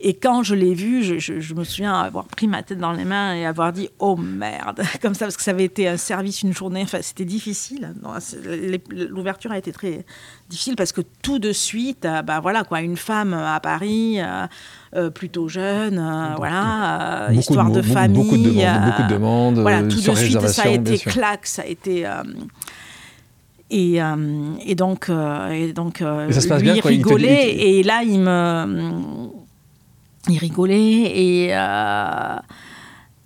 [0.00, 3.34] Et quand je l'ai vu, je, me souviens avoir pris ma tête dans les mains
[3.34, 6.54] et avoir dit oh merde, comme ça, parce que ça avait été un service une
[6.54, 6.82] journée.
[6.82, 7.94] Enfin, c'était difficile.
[8.90, 10.04] L'ouverture a été très
[10.48, 14.46] difficile parce que tout de suite, euh, bah voilà quoi, une femme à Paris, euh,
[14.94, 15.96] euh, plutôt jeune,
[16.36, 20.62] voilà, histoire de, famille, beaucoup de demandes, beaucoup de demandes voilà, tout de suite, ça
[20.62, 22.08] a été claque, ça a été.
[23.70, 23.98] Et,
[24.64, 25.10] et, donc,
[25.50, 27.50] et donc et ça se passe lui bien, rigolait.
[27.50, 29.28] Et là, il me,
[30.26, 32.36] il rigolait et, euh,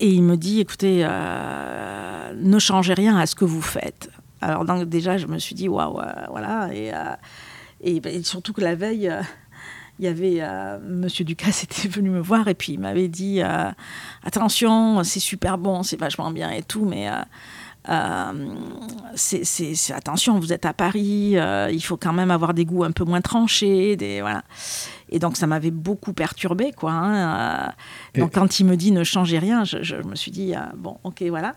[0.00, 4.10] et il me dit écoutez, euh, ne changez rien à ce que vous faites.
[4.40, 6.00] Alors donc, déjà, je me suis dit waouh,
[6.30, 6.68] voilà.
[6.72, 7.14] Et, euh,
[7.80, 9.12] et, surtout que la veille,
[9.98, 10.42] il y avait
[10.84, 13.40] Monsieur Ducasse était venu me voir et puis il m'avait dit
[14.24, 17.08] attention, c'est super bon, c'est vachement bien et tout, mais
[19.14, 21.36] c'est attention, vous êtes à Paris,
[21.72, 24.42] il faut quand même avoir des goûts un peu moins tranchés, des voilà.
[25.12, 26.90] Et donc, ça m'avait beaucoup perturbé, quoi.
[26.90, 27.74] Hein,
[28.16, 28.20] euh.
[28.20, 31.22] donc, quand il me dit ne changez rien, je, me suis dit, euh, bon, ok,
[31.28, 31.54] voilà.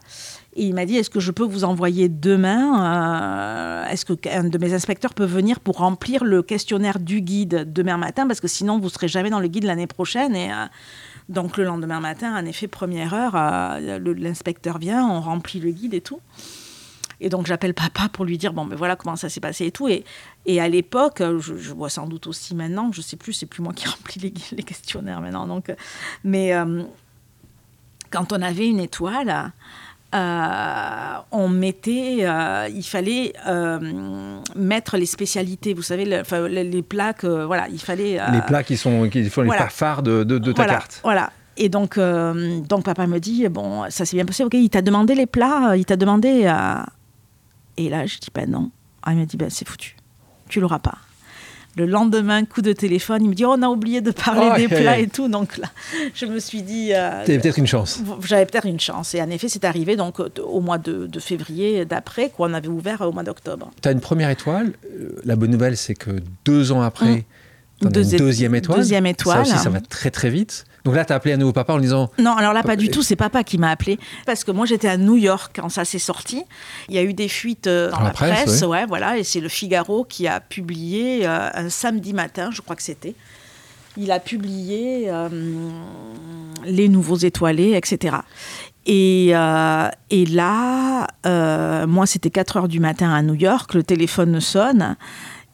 [0.58, 4.58] Et il m'a dit, est-ce que je peux vous envoyer demain euh, Est-ce qu'un de
[4.58, 8.28] mes inspecteurs peut venir pour remplir le questionnaire du guide demain matin?
[8.28, 10.36] Parce que sinon, vous ne serez jamais dans le guide l'année prochaine.
[10.36, 10.52] Et
[11.30, 16.02] donc, le lendemain matin, en effet, première heure, l'inspecteur vient, on remplit le guide et
[16.02, 16.20] tout.
[17.21, 19.71] Et donc j'appelle papa pour lui dire bon ben voilà comment ça s'est passé et
[19.71, 19.88] tout.
[19.88, 20.04] Et,
[20.45, 23.73] et à l'époque, je, vois sans doute aussi maintenant, je sais plus, c'est plus moi
[23.73, 25.47] qui remplis les, les questionnaires maintenant.
[25.47, 25.73] Donc,
[26.23, 26.84] mais euh,
[28.12, 29.51] quand on avait une étoile,
[30.13, 33.34] euh, on mettait, euh, il fallait
[34.56, 38.19] mettre les spécialités, vous savez, les, plats que, voilà, il fallait.
[38.32, 40.99] les plats qui sont, qui font les plats phares de, de, ta carte.
[41.04, 41.32] Voilà.
[41.58, 44.43] Et donc, donc papa me dit bon, ça s'est bien passé.
[44.43, 46.51] Ok, il t'a demandé les plats, il t'a demandé
[47.77, 48.71] et là, je dis, ben non.
[49.03, 49.95] Ah, il m'a dit, ben c'est foutu.
[50.49, 50.97] Tu l'auras pas.
[51.77, 54.55] Le lendemain, coup de téléphone, il me dit oh, on a oublié de parler oh,
[54.55, 55.27] des plats et tout.
[55.27, 55.67] Donc là,
[56.13, 56.93] je me suis dit.
[56.93, 58.01] Euh, avais peut-être une chance.
[58.23, 59.13] J'avais peut-être une chance.
[59.13, 63.11] Et en effet, c'est arrivé donc au mois de, février d'après, qu'on avait ouvert au
[63.11, 63.71] mois d'octobre.
[63.81, 64.71] Tu as une première étoile.
[64.85, 66.11] Euh, la bonne nouvelle, c'est que
[66.45, 67.23] deux ans après, mmh.
[67.81, 68.77] tu as une deuxième étoile.
[68.77, 69.45] Deuxième étoile.
[69.45, 70.63] Ça aussi, ça va très très vite.
[70.86, 72.12] Donc là, tu as appelé à nouveau papa en disant.
[72.19, 73.02] Non, alors là, pas du tout.
[73.02, 74.00] C'est papa qui m'a appelé.
[74.28, 76.43] Parce que moi, j'étais à New York quand ça s'est sorti.
[76.89, 78.62] Il y a eu des fuites euh, dans, la, presse.
[78.62, 78.86] ouais.
[78.86, 79.17] voilà.
[79.17, 83.15] Et c'est le Figaro qui a publié euh, un samedi matin, je crois que c'était.
[83.98, 85.30] Il a publié euh,
[86.65, 88.17] les nouveaux étoilés, etc.
[88.86, 91.08] Et, et là,
[91.88, 93.74] moi, c'était 4 heures du matin à New York.
[93.74, 94.95] Le téléphone sonne.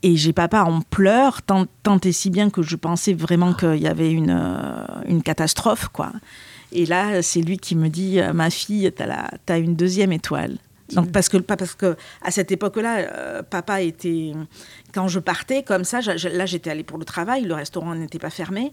[0.04, 3.78] Et j'ai papa en pleurs, tant, tant, et si bien que je pensais vraiment qu'il
[3.78, 6.12] y avait une, euh, une catastrophe, quoi.
[6.72, 10.12] Et là, c'est lui qui me dit, euh, ma fille, tu as, as, une deuxième
[10.12, 10.58] étoile.
[10.94, 14.34] Donc parce que pas parce que à cette époque-là, euh, papa était
[14.94, 16.00] quand je partais comme ça.
[16.02, 18.72] là, j'étais allée pour le travail, le restaurant n'était pas fermé,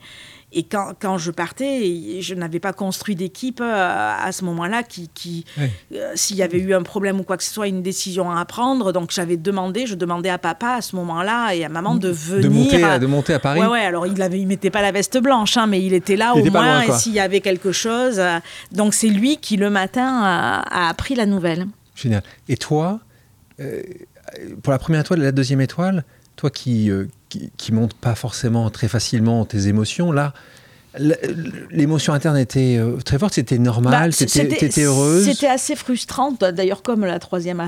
[0.52, 5.09] et quand, quand je partais, je n'avais pas construit d'équipe euh, à ce moment-là qui,
[5.12, 5.44] qui
[5.92, 8.44] euh, s'il y avait eu un problème ou quoi que ce soit, une décision à
[8.44, 8.92] prendre.
[8.92, 12.42] Donc j'avais demandé, je demandais à papa à ce moment-là et à maman de venir.
[12.42, 13.61] De monter, à, de monter à Paris.
[13.61, 13.81] Ouais, ouais.
[13.81, 16.44] Alors il avait, il mettait pas la veste blanche, hein, mais il était là au
[16.44, 16.83] moins.
[16.83, 18.20] et s'il y avait quelque chose,
[18.72, 21.66] donc c'est lui qui le matin a appris la nouvelle.
[22.00, 22.22] Génial.
[22.48, 23.00] Et toi,
[23.61, 23.82] euh,
[24.62, 26.04] pour la première étoile et la deuxième étoile,
[26.37, 30.32] toi qui, euh, qui, montes pas forcément très facilement tes émotions, là,
[31.70, 35.24] l'émotion interne était euh, très forte, c'était normal, Bah, c'était heureuse.
[35.24, 37.61] C'était assez frustrant, d'ailleurs comme la troisième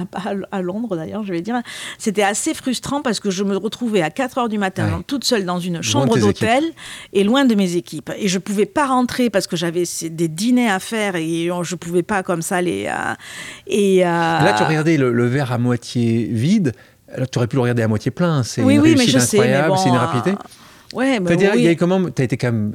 [0.51, 1.61] à, Londres, d'ailleurs, je vais dire.
[1.99, 5.03] C'était assez frustrant parce que je me retrouvais à 4 heures du matin, Ouais.
[5.07, 6.65] toute seule dans une chambre d'hôtel
[7.13, 8.11] et loin de mes équipes.
[8.17, 11.75] Et je pouvais pas rentrer parce que j'avais des dîners à faire et euh, je
[11.77, 12.87] pouvais pas comme ça les...
[12.87, 13.15] euh,
[13.67, 16.73] et, euh, Là, tu regardais le, le verre à moitié vide.
[17.13, 18.43] Alors, tu aurais pu le regarder à moitié plein.
[18.43, 20.31] C'est Oui, une oui, mais je mais incroyable, bon, c'est une euh, rapidité.
[20.95, 21.77] Ouais, mais C'est-à-dire, il y oui.
[21.77, 22.73] comment Tu as été quand même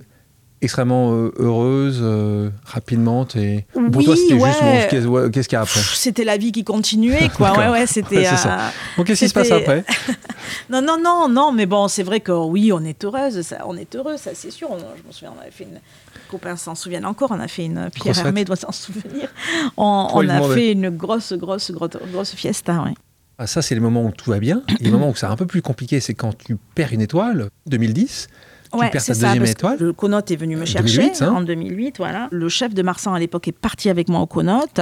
[0.65, 3.23] extrêmement euh, heureuse, euh, rapidement.
[3.25, 6.51] t'es- Pour toi, c'était juste bon, qu'est-ce ouais, qu'il y a après C'était la vie
[6.51, 7.58] qui continuait, quoi.
[7.58, 8.17] ouais, ouais, c'était.
[8.17, 8.54] Ouais, ça.
[8.60, 9.86] euh, Bon, qu'est-ce qui se passe après
[10.69, 13.75] Non, non, non, non, mais bon, c'est vrai que oui, on est heureuse, ça, on
[13.78, 14.69] est heureux, ça c'est sûr.
[14.69, 15.73] On- je me souviens, on avait fait une.
[15.73, 17.89] Les copains s'en souviennent encore, on a fait une.
[17.93, 19.30] Pierre Hermé doit s'en souvenir.
[19.78, 22.93] On, a fait une grosse, grosse, grosse, grosse fiesta, ouais.
[23.38, 24.62] Ah, Ça, c'est les moments où tout va bien.
[24.80, 27.49] Et les moments où c'est un peu plus compliqué, c'est quand tu perds une étoile,
[27.67, 28.28] 2010.
[28.75, 29.27] Tu Ouais, perds ta ça.
[29.27, 29.77] deuxième étoile.
[29.79, 31.33] Le Conote est venu me chercher 2008, hein.
[31.35, 32.27] en 2008, voilà.
[32.31, 34.79] Le chef de Marsan à l'époque est parti avec moi au Conote.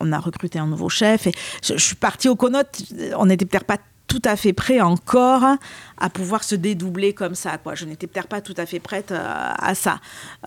[0.00, 1.32] On a recruté un nouveau chef et
[1.64, 2.82] je, je suis partie au Conote.
[3.18, 5.42] On n'était peut-être pas tout à fait prêt encore
[5.98, 7.58] à pouvoir se dédoubler comme ça.
[7.58, 7.74] Quoi.
[7.74, 9.18] Je n'étais peut-être pas tout à fait prête euh,
[9.58, 9.98] à ça.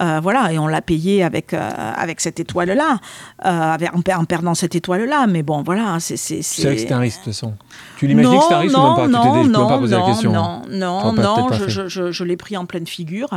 [0.02, 3.00] Euh, voilà, et on l'a payé avec, euh, avec cette étoile-là,
[3.44, 5.28] en, per- en perdant cette étoile-là.
[5.28, 6.18] Mais bon, voilà, c'est...
[6.18, 7.54] c'est- Tu savais que c'est- c'était un risque, de toute façon.
[7.98, 9.06] Tu l'imaginais que c'était un risque ou même pas?
[9.08, 10.36] Tu t'étais- je peux même pas poser la question.
[10.36, 10.62] hein.
[10.70, 13.30] Non, non, non, je- je- je l'ai pris en pleine figure.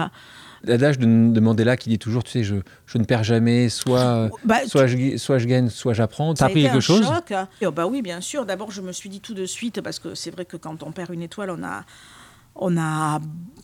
[0.65, 4.29] L'adage de, de Mandela qui dit toujours, tu sais, je, je ne perds jamais, soit,
[4.45, 6.35] Bah, soit, je, soit je gagne, soit j'apprends.
[6.35, 7.05] T'as appris quelque un chose?
[7.05, 7.35] choc.
[7.65, 8.47] Oh, bah oui, bien sûr.
[8.47, 10.93] D'abord, je me suis dit tout de suite, parce que c'est vrai que quand on
[10.93, 11.85] perd une étoile, on a,
[12.55, 13.21] on a,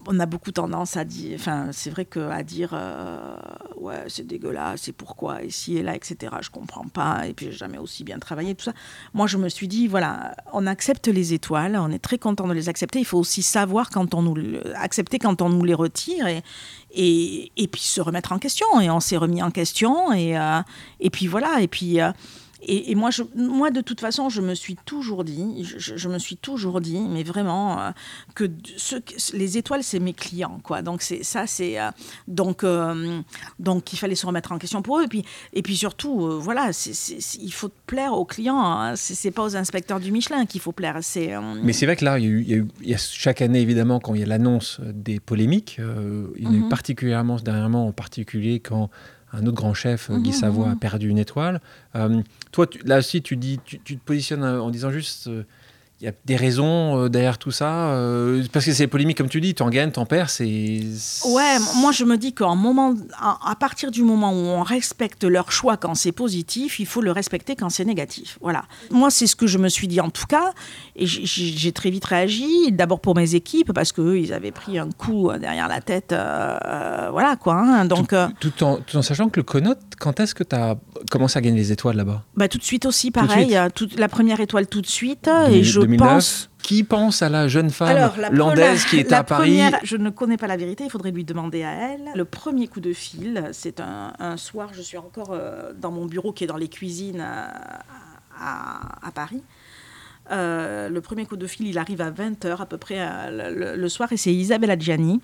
[0.06, 3.36] on a beaucoup tendance à dire, enfin, c'est vrai que à dire, euh,
[3.76, 6.36] ouais, c'est dégueulasse, c'est pourquoi, ici et là, etc.
[6.40, 7.26] Je comprends pas.
[7.26, 8.72] Et puis, j'ai jamais aussi bien travaillé, tout ça.
[9.12, 12.54] Moi, je me suis dit, voilà, on accepte les étoiles, on est très content de
[12.54, 12.98] les accepter.
[12.98, 14.36] Il faut aussi savoir quand on nous,
[14.76, 16.42] accepter quand on nous les retire et,
[16.92, 18.80] et, et puis se remettre en question.
[18.80, 20.60] Et on s'est remis en question et, euh,
[21.00, 21.60] et puis voilà.
[21.60, 22.00] Et puis.
[22.00, 22.12] euh,
[22.62, 26.08] et, et moi, je, moi, de toute façon, je me suis toujours dit, je, je
[26.08, 27.90] me suis toujours dit, mais vraiment, euh,
[28.34, 28.50] que
[29.32, 30.82] les étoiles, c'est mes clients, quoi.
[30.82, 31.90] Donc c'est ça, c'est euh,
[32.26, 33.20] donc euh,
[33.58, 35.04] donc il fallait se remettre en question pour eux.
[35.04, 36.70] Et puis et puis surtout, voilà,
[37.40, 38.58] il faut plaire aux clients.
[38.60, 38.94] Hein.
[38.96, 40.98] C'est pas aux inspecteurs du Michelin qu'il faut plaire.
[41.02, 42.88] C'est Mais c'est vrai que là, il y, a eu, il y a eu- il
[42.90, 46.52] y a chaque année, évidemment, quand il y a l'annonce des polémiques, il y en
[46.52, 46.68] a eu Mhm.
[46.68, 48.90] particulièrement dernièrement, en particulier quand
[49.32, 50.78] un autre grand chef, Guy Mhm, Savoie, a mhm.
[50.78, 51.60] perdu une étoile.
[51.96, 55.26] Euh, toi, tu- là aussi, tu, dis, tu, tu te positionnes euh, en disant juste,
[55.28, 55.44] euh,
[56.00, 57.88] il y a des raisons euh, derrière tout ça.
[57.90, 60.80] euh, parce que c'est polémique, comme tu dis, tu en gagnes, tu en perds, c'est...
[61.26, 65.24] Ouais, moi je me dis qu'à moment, à à partir du moment où on respecte
[65.24, 68.38] leur choix quand c'est positif, il faut le respecter quand c'est négatif.
[68.40, 68.64] Voilà.
[68.90, 70.52] Moi, c'est ce que je me suis dit en tout cas,
[70.96, 72.70] et j'ai très vite réagi.
[72.72, 75.80] D'abord pour mes équipes parce que eux, ils avaient pris un coup euh, derrière la
[75.80, 77.54] tête, euh, voilà quoi.
[77.56, 77.84] hein.
[77.86, 80.76] Donc, tout, tout en, tout en sachant que le Connaught, quand est-ce que tu as
[81.10, 82.22] commencé à gagner les étoiles là-bas?
[82.36, 83.46] Bah, tout de suite aussi, de pareil.
[83.50, 83.74] suite.
[83.74, 86.08] toute- la première étoile tout de suite, et 2000- je 2009.
[86.14, 86.50] pense.
[86.62, 90.10] Qui pense à la jeune femme Alors, la landaise qui la à Paris je ne
[90.10, 92.10] connais pas la vérité, il faudrait lui demander à elle.
[92.14, 96.04] Le premier coup de fil, c'est un, un soir, je suis encore euh, dans mon
[96.04, 97.54] bureau qui est dans les cuisines à,
[98.38, 99.42] à- à Paris.
[100.30, 102.98] Euh, le premier coup de fil, il arrive à 20h à peu près
[103.30, 105.20] le, le- le soir, et c'est Isabelle Adjani.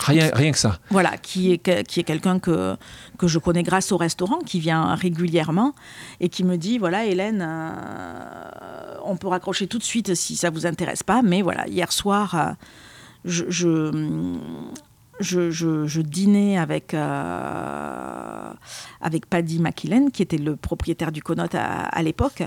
[0.00, 0.78] Rien, rien que ça.
[0.90, 2.76] Voilà, qui est, qui est quelqu'un que,
[3.18, 5.74] que je connais grâce au restaurant, qui vient régulièrement
[6.20, 10.50] et qui me dit voilà, Hélène, euh, on peut raccrocher tout de suite si ça
[10.50, 12.52] vous intéresse pas, mais voilà, hier soir, euh,
[13.24, 13.90] je, je,
[15.18, 15.50] je,
[15.86, 18.52] je- dînais avec, euh,
[19.00, 22.42] avec Paddy McKillen, qui était le propriétaire du Connaught à, à l'époque.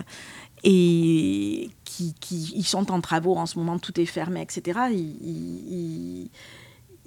[0.63, 4.79] Et qui, qui- ils sont en travaux en ce moment, tout est fermé, etc.
[4.91, 6.29] Ils-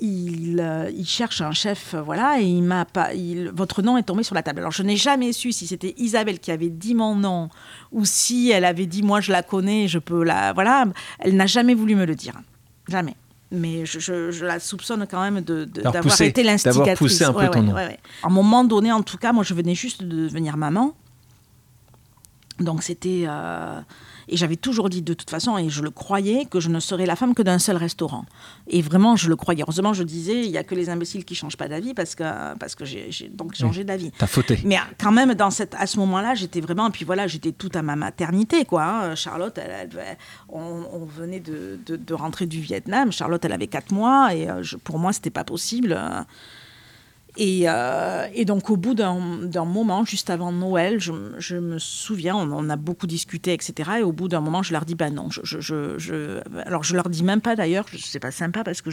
[0.00, 3.14] il, euh, il cherche un chef, euh, voilà, et il m'a pas.
[3.14, 4.58] il- votre nom est tombé sur la table.
[4.60, 7.48] Alors je n'ai jamais su si c'était Isabelle qui avait dit mon nom
[7.92, 10.84] ou si elle avait dit moi je la connais, je peux la, voilà.
[11.20, 12.34] Elle n'a jamais voulu me le dire,
[12.88, 13.14] jamais.
[13.52, 16.54] Mais je, je- je la soupçonne quand même de- de- D'avoir d'avoir poussé- été d'avoir
[16.54, 16.98] l'instigatrice.
[16.98, 17.74] poussé un peu Ouais, ton ouais, nom.
[17.74, 17.98] ouais.
[18.24, 20.92] À un moment donné, en tout cas, moi je venais juste de devenir maman.
[22.60, 23.24] Donc c'était...
[23.28, 23.80] euh,
[24.28, 27.06] Et j'avais toujours dit de toute façon, et je le croyais, que je ne serais
[27.06, 28.24] la femme que d'un seul restaurant.
[28.68, 29.62] Et vraiment, je le croyais.
[29.62, 32.24] Heureusement, je disais, il n'y a que les imbéciles qui changent pas d'avis parce que,
[32.58, 34.10] parce que j'ai donc changé d'avis.
[34.18, 34.58] T'as fauté.
[34.64, 36.88] Mais quand même, dans cette, à ce moment-là, j'étais vraiment.
[36.88, 38.84] Et puis voilà, j'étais toute à ma maternité, quoi.
[38.84, 39.14] hein.
[39.14, 39.88] Charlotte, elle,
[40.48, 43.12] on, on venait de, de- de rentrer du Vietnam.
[43.12, 45.92] Charlotte, elle avait quatre mois, et euh, je- pour moi, c'était pas possible.
[47.36, 47.42] Euh.
[47.42, 52.36] Et, euh, et, donc, au bout d'un moment, juste avant Noël, je, je me souviens,
[52.36, 53.90] on, on, a beaucoup discuté, etc.
[54.00, 56.94] Et au bout d'un moment, je leur dis, bah non, je, je, je, alors je
[56.94, 58.90] leur dis même pas d'ailleurs, c'est pas sympa parce que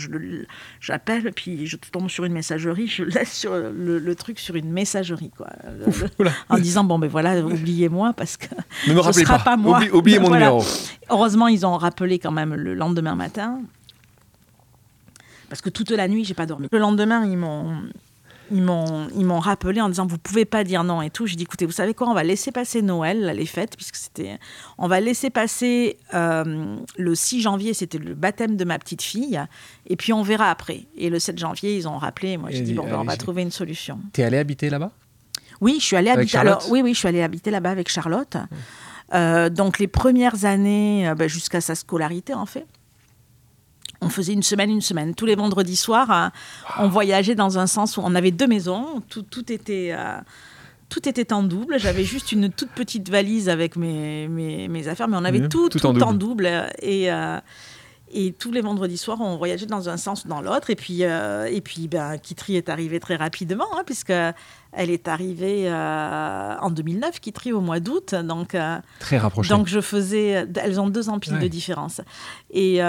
[0.80, 4.72] j'appelle, puis je tombe sur une messagerie, je laisse sur le, le truc sur une
[4.72, 5.48] messagerie, quoi.
[5.86, 6.04] Ouf,
[6.50, 8.48] en disant, bon, ben voilà, oubliez-moi parce que
[8.88, 9.44] ne me rappelez sera pas.
[9.44, 9.78] pas moi.
[9.78, 10.48] Oublie, oubliez mon Voilà.
[10.48, 10.66] numéro.
[11.10, 13.62] Heureusement, ils ont rappelé quand même le lendemain matin.
[15.50, 16.68] Parce que toute la nuit, j'ai pas dormi.
[16.72, 17.76] Le lendemain, ils m'ont
[18.52, 21.26] ils m'ont ils m'ont rappelé en disant vous pouvez pas dire non et tout.
[21.26, 24.38] J'ai dit écoutez vous savez quoi on va laisser passer Noël les fêtes puisque c'était
[24.78, 29.42] on va laisser passer euh, le 6 janvier c'était le baptême de ma petite fille
[29.88, 30.86] et puis on verra après.
[30.98, 33.18] Et le 7 janvier ils ont rappelé et moi j'ai dit bon ben, on va
[33.18, 34.00] trouver une solution.
[34.14, 34.92] T'es allé habiter là-bas?
[35.62, 36.32] Oui, je suis allée Avec habiter.
[36.32, 36.62] Charlotte?
[36.62, 38.36] Alors, oui, oui, je suis allée habiter là-bas avec Charlotte.
[39.14, 42.66] Euh, donc les premières années, euh, bah, jusqu'à sa scolarité en fait,
[44.02, 45.14] on faisait une semaine, une semaine.
[45.16, 46.30] Tous les vendredis soirs, euh,
[46.80, 49.02] on voyageait dans un sens où on avait deux maisons.
[49.10, 49.92] Tout, tout était.
[49.98, 50.18] euh,
[50.90, 51.80] tout était en double.
[51.80, 55.48] J'avais juste une toute petite valise avec mes, mes, mes affaires, mais on avait Oui,
[55.50, 56.50] tout, tout tout, en en, double.
[56.82, 57.40] Et, euh,
[58.12, 60.70] et tous les vendredis soirs, on voyageait dans un sens ou dans l'autre.
[60.70, 65.08] Et puis, euh, et puis ben, Kitri est arrivée très rapidement, hein, puisque elle est
[65.08, 68.14] arrivée euh, en 2009, Kitri au mois d'août.
[68.16, 68.58] Donc,
[69.00, 69.48] Très rapproché.
[69.50, 71.40] donc je faisais, elles ont deux ans pile Ouais.
[71.40, 72.02] de différence.
[72.52, 72.82] Et,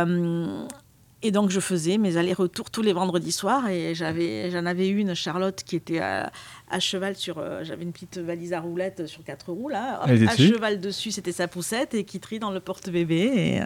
[1.22, 5.14] et donc je faisais mes allers-retours tous les vendredis soirs et j'avais, j'en avais une,
[5.14, 6.30] Charlotte, qui était à,
[6.70, 10.08] à cheval sur, euh, j'avais une petite valise à roulettes sur quatre roues là, Hop,
[10.26, 13.62] à dessus cheval dessus, c'était sa poussette et qui trie dans le porte-bébé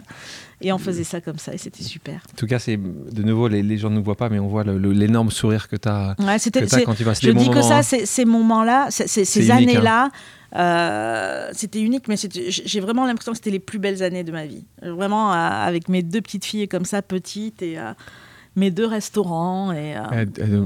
[0.61, 2.21] et, et on faisait ça comme ça et c'était super.
[2.33, 4.47] En tout cas, c'est de nouveau, les, les gens ne nous voient pas, mais on
[4.47, 6.15] voit le- le- l'énorme sourire que tu as,
[6.77, 9.47] Ouais, quand tu vas je dis que ça, c'est- ces moments-là, c'est- c'est- C'est ces
[9.63, 10.11] unique, hein.
[10.55, 14.45] Euh, c'était unique, mais j'ai vraiment l'impression que c'était les plus belles années de ma
[14.45, 14.65] vie.
[14.81, 17.91] Vraiment, euh, avec mes deux petites filles comme ça, petites, et euh,
[18.55, 19.71] mes deux restaurants.
[19.73, 19.95] Et,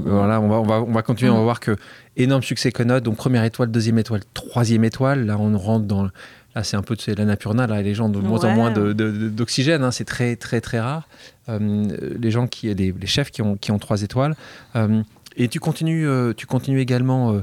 [0.04, 1.44] voilà, on va, on, va, on va continuer, on va Mm.
[1.44, 1.76] voir que
[2.16, 5.26] énorme succès Conode, donc première étoile, deuxième étoile, troisième étoile.
[5.26, 6.08] Là, on rentre dans.
[6.54, 8.70] Là, c'est un peu de c'est la Napurna, là, les gens de moins en moins
[8.70, 11.08] de- de- de- d'oxygène, hein, c'est très, très, très rare.
[11.48, 14.36] Les gens qui, les, les chefs qui ont, qui ont trois étoiles.
[15.36, 17.40] Et tu continues, tu continues également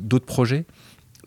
[0.00, 0.64] d'autres projets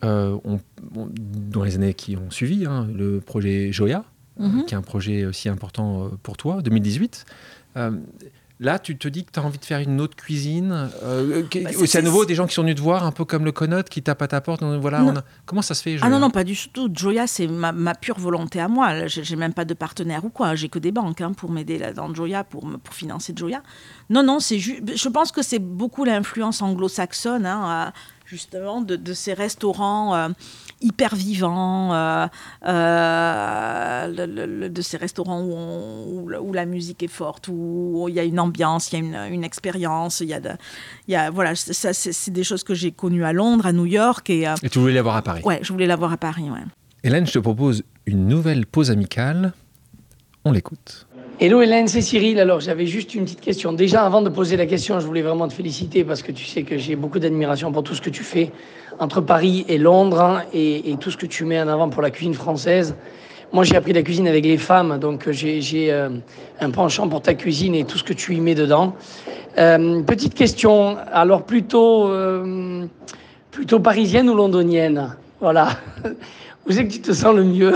[0.02, 0.58] euh, on-
[0.96, 4.04] on- dans les années qui ont suivi, hein, le projet Joya,
[4.38, 4.64] mhm.
[4.66, 7.24] qui est un projet aussi important euh, pour toi, 2018.
[7.76, 7.90] Euh,
[8.60, 10.88] là, tu te dis que tu as envie de faire une autre cuisine.
[11.02, 13.44] euh, Bah, c'est à nouveau des gens qui sont venus te voir, un peu comme
[13.44, 14.62] le Connote, qui tape à ta porte.
[14.62, 15.10] Voilà, Non.
[15.12, 16.88] on a- Comment ça se fait Ah Joya non, non, pas du tout.
[16.94, 19.06] Joya, c'est ma, ma pure volonté à moi.
[19.08, 20.54] J'ai même pas de partenaire ou quoi.
[20.54, 23.60] J'ai que des banques hein, pour m'aider dans Joya, pour, financer Joya.
[24.08, 27.90] Non, non, c'est Je pense que c'est beaucoup l'influence anglo-saxonne, hein, euh,
[28.24, 30.28] justement, de, de ces restaurants euh,
[30.80, 32.26] hyper vivants, euh,
[32.66, 37.08] euh, le- le- le- de ces restaurants où, on- où la- où la musique est
[37.08, 40.20] forte, où il y a une ambiance, il y a une, une expérience.
[40.20, 40.50] Il y a, de-
[41.08, 43.86] il y a voilà, ça, c'est des choses que j'ai connues à Londres, à New
[43.86, 45.42] York, et Et tu voulais l'avoir à Paris.
[45.44, 46.50] ouais, je voulais l'avoir à Paris.
[46.50, 46.60] Ouais.
[47.02, 49.52] Hélène, je te propose une nouvelle pause amicale.
[50.44, 51.06] On l'écoute.
[51.40, 52.38] Hello Hélène, c'est Cyril.
[52.38, 53.72] Alors j'avais juste une petite question.
[53.72, 56.62] Déjà avant de poser la question, je voulais vraiment te féliciter parce que tu sais
[56.62, 58.52] que j'ai beaucoup d'admiration pour tout ce que tu fais
[59.00, 62.10] entre Paris et Londres hein, et, tout ce que tu mets en avant pour la
[62.10, 62.94] cuisine française.
[63.52, 66.08] Moi j'ai appris la cuisine avec les femmes, donc euh, j'ai euh,
[66.60, 68.94] un penchant pour ta cuisine et tout ce que tu y mets dedans.
[69.58, 72.12] Euh, petite question, alors plutôt,
[73.50, 75.16] plutôt parisienne ou londonienne?
[75.40, 75.70] Voilà.
[76.66, 77.74] Où c'est que tu te sens le mieux?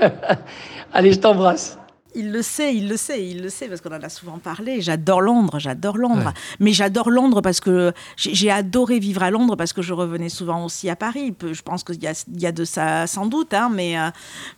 [0.92, 1.78] Allez, je t'embrasse.
[2.14, 4.80] Il le sait, il le sait, il le sait parce qu'on en a souvent parlé.
[4.80, 6.26] J'adore Londres, j'adore Londres.
[6.26, 6.32] Ouais.
[6.60, 10.64] Mais j'adore Londres parce que j'ai adoré vivre à Londres parce que je revenais souvent
[10.64, 11.34] aussi à Paris.
[11.52, 14.10] Je pense qu'il y a, il y a de ça sans doute, hein, mais, euh,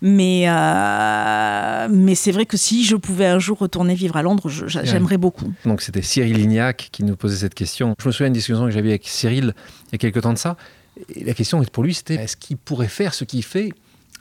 [0.03, 4.51] mais, euh, mais c'est vrai que si je pouvais un jour retourner vivre à Londres,
[4.51, 4.81] Ouais.
[4.85, 5.53] j'aimerais beaucoup.
[5.65, 7.95] Donc c'était Cyril Lignac qui nous posait cette question.
[8.01, 9.55] Je me souviens d'une discussion que j'avais avec Cyril
[9.89, 10.57] il y a quelques temps de ça.
[11.15, 13.73] Et la question pour lui, c'était est-ce qu'il pourrait faire ce qu'il fait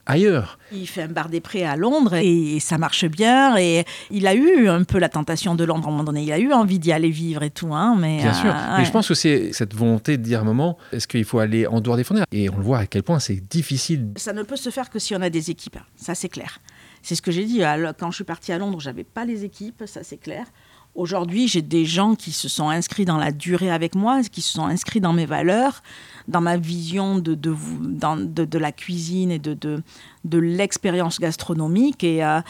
[0.06, 3.58] ailleurs Il fait un bar des prés à Londres et ça marche bien.
[3.58, 6.24] Et il a eu un peu la tentation de Londres à un moment donné.
[6.24, 7.74] Il a eu envie d'y aller vivre et tout.
[7.74, 8.54] Hein, mais, Bien euh, sûr.
[8.54, 8.86] Mais ouais.
[8.86, 11.68] je pense que c'est cette volonté de dire à un moment, est-ce qu'il faut aller
[11.68, 12.26] en dehors des frontières?
[12.32, 14.12] Et on le voit à quel point c'est difficile.
[14.18, 15.78] Ça ne peut se faire que si on a des équipes.
[15.96, 16.60] Ça, c'est clair.
[17.02, 17.62] C'est ce que j'ai dit.
[18.00, 19.84] Quand je suis partie à Londres, j'avais pas les équipes.
[19.86, 20.46] Ça, c'est clair.
[20.96, 24.54] Aujourd'hui, j'ai des gens qui se sont inscrits dans la durée avec moi, qui se
[24.54, 25.82] sont inscrits dans mes valeurs,
[26.28, 29.82] dans ma vision de, de, dans- de, la cuisine et de, de,
[30.26, 32.04] de l'expérience gastronomique.
[32.04, 32.42] Et, euh,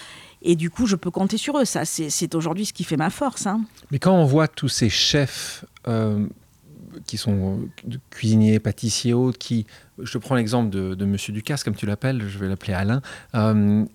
[0.42, 1.66] et du coup, je peux compter sur eux.
[1.66, 3.48] Ça, c'est c'est aujourd'hui ce qui fait ma force.
[3.48, 3.62] hein.
[3.92, 6.28] Mais quand on voit tous ces chefs, euh,
[7.06, 7.60] qui sont
[8.10, 9.66] cuisiniers, pâtissiers, autres, qui,
[10.02, 13.02] je prends l'exemple de, de Monsieur Ducasse, comme tu l'appelles, je vais l'appeler Alain,
[13.36, 13.86] euh,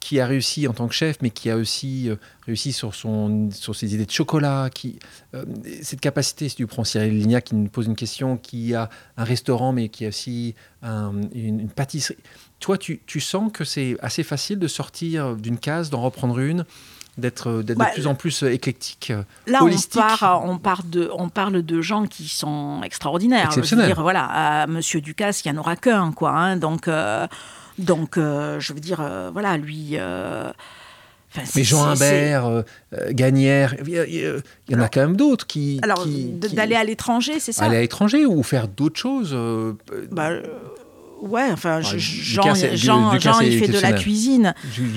[0.00, 3.50] qui a réussi en tant que chef, mais qui a aussi euh, réussi sur, son,
[3.50, 4.98] sur ses idées de chocolat, qui,
[5.34, 5.44] euh,
[5.82, 9.24] cette capacité, si tu prends Cyril Lignac qui nous pose une question, qui a un
[9.24, 12.18] restaurant, mais qui a aussi un- une, une pâtisserie.
[12.60, 16.64] Toi, tu, tu sens que c'est assez facile de sortir d'une case, d'en reprendre une,
[17.18, 19.12] d'être d'être Bah, de plus en plus éclectique
[19.46, 20.00] Là, on, holistique.
[20.00, 23.46] part, on, part de, on parle de gens qui sont extraordinaires.
[23.46, 23.84] Exceptionnels.
[23.84, 24.24] Je veux dire, voilà,
[24.62, 26.30] à Monsieur Ducasse, il n'y en aura qu'un, quoi.
[26.30, 26.56] hein.
[26.56, 27.26] donc, euh,
[27.78, 29.90] donc euh, je veux dire, euh, voilà, lui.
[29.92, 30.50] euh,
[31.36, 32.62] enfin, Mais Jean Imbert, euh,
[32.94, 35.80] euh, Gagnère, il y, en a quand même d'autres qui.
[35.82, 37.64] Alors, qui- de- qui- d'aller à l'étranger, c'est ça?
[37.64, 39.32] Aller à l'étranger ou faire d'autres choses.
[39.34, 39.74] euh,
[40.10, 40.42] Bah, euh,
[41.22, 44.54] Ouais, enfin, je- Jean, Lucas, Jean, Lucas, Jean, il fait de la cuisine.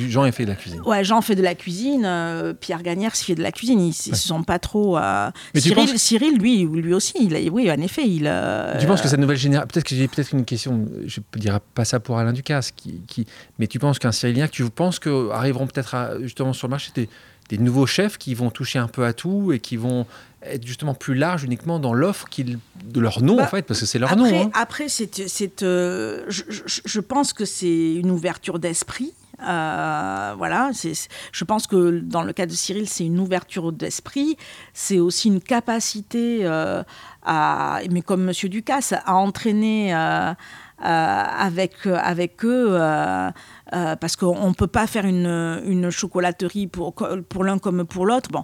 [0.09, 0.81] Jean a fait de la cuisine.
[0.83, 2.03] Ouais, Jean fait de la cuisine.
[2.03, 3.79] euh, Pierre Gagnère fait de la cuisine.
[3.79, 4.97] Ils ne sont pas trop.
[4.97, 8.23] euh, Cyril, penses- Cyril, lui, lui aussi, il a- oui, en effet, il.
[8.25, 9.67] euh, Tu penses que cette nouvelle génération.
[9.71, 13.01] Peut-être que j'ai peut-être une question, je ne dirais pas ça pour Alain Ducasse, qui,
[13.07, 13.27] qui-
[13.59, 17.07] mais tu penses qu'un Cyrilien, tu penses qu'arriveront peut-être justement sur le marché des,
[17.49, 20.07] des nouveaux chefs qui vont toucher un peu à tout et qui vont
[20.49, 22.27] être justement plus larges uniquement dans l'offre
[22.83, 24.41] de leur nom, Bah, en fait, parce que c'est leur après, nom.
[24.45, 24.51] hein.
[24.53, 29.13] après c'est, euh, je, je- je pense que c'est une ouverture d'esprit.
[29.45, 30.71] Euh, voilà,
[31.31, 34.37] je pense que dans le cas de Cyril, c'est une ouverture d'esprit.
[34.73, 36.83] C'est aussi une capacité, euh,
[37.23, 40.33] à, mais comme Monsieur Ducasse, à entraîner euh, euh,
[40.85, 42.67] avec, avec eux.
[42.71, 43.29] euh,
[43.99, 48.29] parce qu'on ne peut pas faire une, une chocolaterie pour, pour l'un comme pour l'autre.
[48.31, 48.43] Bon,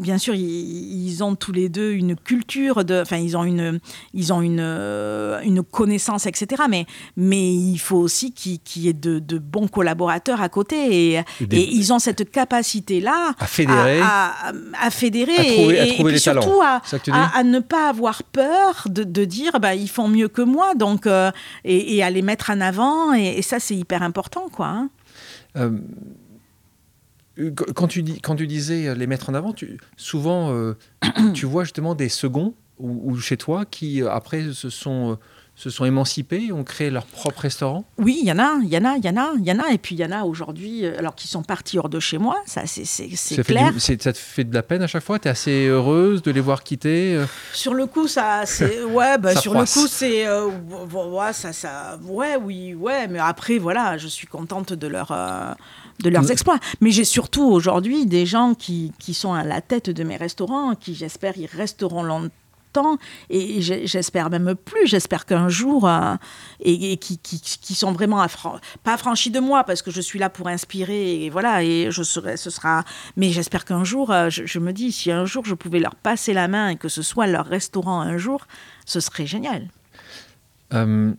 [0.00, 3.80] bien sûr, ils, ils ont tous les deux une culture, de, enfin, ils ont une,
[4.14, 6.62] ils ont une, euh, une connaissance, etc.
[6.68, 11.12] Mais, mais il faut aussi qu'il qu'il y ait de, de bons collaborateurs à côté.
[11.12, 14.00] Et, Et des- et ils ont cette capacité-là À fédérer.
[14.00, 19.02] à, à- à fédérer À trouver- et, les surtout à, ne pas avoir peur de,
[19.04, 21.30] de dire bah, ils font mieux que moi donc, euh,
[21.64, 23.14] et, et à les mettre en avant.
[23.14, 24.48] Et, et ça, c'est hyper important.
[24.52, 24.90] Quoi, hein.
[25.56, 25.70] Euh,
[27.74, 30.76] quand, tu dis, quand tu disais euh, les mettre en avant, tu, souvent euh,
[31.34, 35.18] tu vois justement des seconds ou, ou chez toi qui euh, après se sont,
[35.62, 37.84] se sont émancipés, ont créé leur propre restaurant.
[37.98, 39.52] Oui, il y en a, il y en a, il y en a, il y
[39.52, 39.70] en a.
[39.72, 42.18] Et puis il y en a aujourd'hui, euh, alors qui sont partis hors de chez
[42.18, 43.72] moi, ça c'est fait clair.
[43.72, 45.18] du- ça te fait de la peine à chaque fois?
[45.18, 49.18] Tu es assez heureuse de les voir quitter euh, Sur le coup, ça, c'est ouais,
[49.18, 49.76] bah, sur froisse.
[49.76, 54.26] le coup, c'est euh, ouais, ça, ça, ouais, oui, ouais, mais après, voilà, je suis
[54.26, 55.10] contente de leur.
[55.12, 55.52] euh,
[56.02, 56.58] de leurs exploits.
[56.80, 60.74] Mais j'ai surtout aujourd'hui des gens qui, qui sont à la tête de mes restaurants,
[60.74, 62.30] qui j'espère y resteront longtemps
[63.30, 66.14] et j'espère même plus, j'espère qu'un jour, euh,
[66.60, 70.00] et, et qui, qui, qui sont vraiment affran- pas affranchis de moi parce que je
[70.00, 72.84] suis là pour inspirer et voilà, et je serai, ce sera,
[73.16, 75.94] mais j'espère qu'un jour, euh, je, je me dis, si un jour je pouvais leur
[75.94, 78.46] passer la main et que ce soit leur restaurant un jour,
[78.86, 79.68] ce serait génial.
[80.74, 81.12] Euh,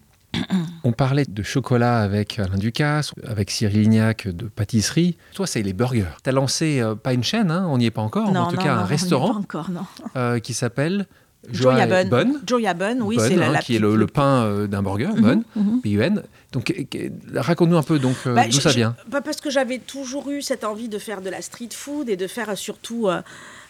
[0.84, 5.16] on parlait de chocolat avec Alain Ducasse, avec Cyril Lignac de pâtisserie.
[5.36, 6.08] Toi, c'est les burgers.
[6.24, 8.48] Tu as lancé, euh, pas une chaîne, hein, on n'y est pas encore, mais en
[8.48, 9.86] tout cas non, un restaurant encore, non.
[10.16, 11.06] euh, qui s'appelle
[11.52, 12.06] Joya Bun.
[12.10, 12.34] Bun.
[12.48, 15.10] Joya Bun, oui, c'est la, hein, la qui est le, le pain euh, d'un burger,
[15.18, 15.82] Bun, mhm.
[15.82, 16.24] B-U-N.
[16.54, 18.96] Donc, euh, raconte-nous un peu donc euh, Bah, d'où ça vient.
[19.08, 22.16] bah, Parce que j'avais toujours eu cette envie de faire de la street food et
[22.16, 23.22] de faire surtout euh,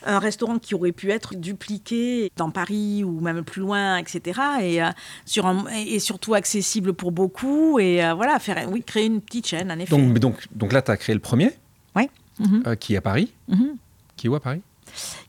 [0.05, 4.39] un restaurant qui aurait pu être dupliqué dans Paris ou même plus loin, etc.
[4.61, 4.79] Et,
[5.25, 7.79] sur un- et surtout accessible pour beaucoup.
[7.79, 9.95] Et voilà, faire, oui, créer une petite chaîne, en effet.
[9.97, 11.51] Donc, donc, donc là, tu as créé le premier,
[11.95, 12.09] Ouais.
[12.39, 12.75] Mhm.
[12.75, 13.31] qui est à Paris.
[13.47, 13.77] Mhm.
[14.17, 14.61] Qui est où à Paris?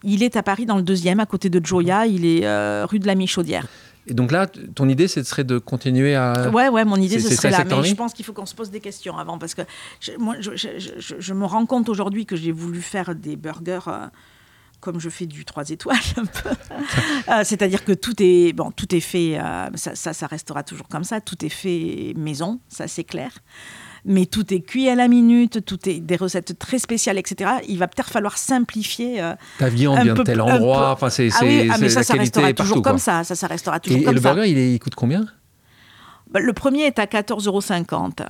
[0.05, 2.07] Il est à Paris dans le deuxième, à côté de Joya.
[2.07, 3.67] Il est euh, rue de la Michaudière.
[4.07, 6.51] Et donc là, ton idée, ce serait de continuer à.
[6.51, 7.59] Ouais, ouais, mon idée, c'est- ce serait là.
[7.83, 9.39] Mais je pense qu'il faut qu'on se pose des questions avant.
[9.39, 9.63] Parce que
[10.01, 13.37] je, moi, je, je- je- je me rends compte aujourd'hui que j'ai voulu faire des
[13.37, 13.81] burgers.
[13.89, 14.07] euh,
[14.81, 16.51] comme je fais du 3 étoiles un peu.
[17.31, 20.89] Euh, C'est-à-dire que tout est, bon, tout est fait, euh, ça, ça, ça restera toujours
[20.89, 23.31] comme ça, tout est fait maison, ça c'est clair.
[24.07, 27.53] Mais tout est cuit à la minute, tout est des recettes très spéciales, etc.
[27.69, 29.23] Il va peut-être falloir simplifier.
[29.23, 30.91] euh, Ta viande vient de tel endroit.
[30.93, 32.63] Enfin, c'est ah oui, ah, mais ça, la ça qualité restera partout.
[32.65, 34.35] toujours comme ça, ça, ça restera Et, toujours et comme le ça.
[34.35, 35.25] burger, il, est- il coûte combien?
[36.31, 37.63] Bah, Le premier est à 14,50 euros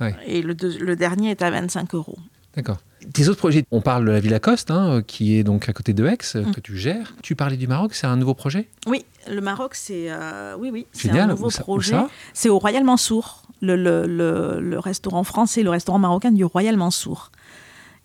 [0.01, 0.15] Ouais.
[0.27, 2.17] et le, deux- le dernier est à 25 euros.
[2.55, 2.77] D'accord.
[3.13, 5.93] Tes autres projets, on parle de la Villa Coste, hein, qui est donc à côté
[5.93, 6.51] de Aix, euh, Mm.
[6.53, 7.13] que tu gères.
[7.21, 8.69] Tu parlais du Maroc, c'est un nouveau projet?
[8.87, 11.97] Oui, le Maroc, c'est euh, oui, oui, c'est un nouveau projet.
[12.33, 16.75] C'est au Royal Mansour, le, le, le, le restaurant français, le restaurant marocain du Royal
[16.77, 17.31] Mansour.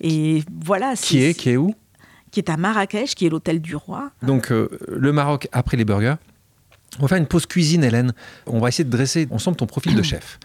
[0.01, 1.75] Et voilà, Qui est, qui est où
[2.31, 4.13] qui est à Marrakech, qui est l'hôtel du roi.
[4.23, 6.15] Donc, euh, le Maroc après les burgers.
[7.01, 8.13] On va faire une pause cuisine, Hélène.
[8.47, 10.39] On va essayer de dresser ensemble ton profil de chef.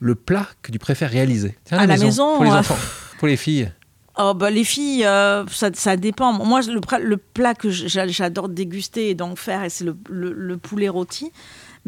[0.00, 2.78] Le plat que tu préfères réaliser Tiens, À la maison, Pour les euh, enfants,
[3.18, 3.70] pour les filles.
[4.18, 6.32] Oh, bah, les filles, euh, ça, ça dépend.
[6.32, 10.56] Moi, le, le plat que j'a- j'adore déguster et donc faire, c'est le, le- le
[10.56, 11.32] poulet rôti.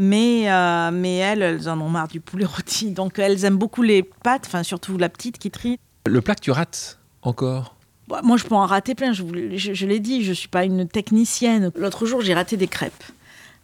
[0.01, 2.92] Mais, euh, mais elles, elles en ont marre du poulet rôti.
[2.92, 5.78] Donc, elles aiment beaucoup les pâtes, enfin, surtout la petite qui trie.
[6.07, 7.74] Le plat que tu rates encore?
[8.07, 9.12] Bah, Moi, je peux en rater plein.
[9.12, 9.24] Je,
[9.57, 11.72] je, je l'ai dit, je suis pas une technicienne.
[11.76, 12.92] L'autre jour, j'ai raté des crêpes.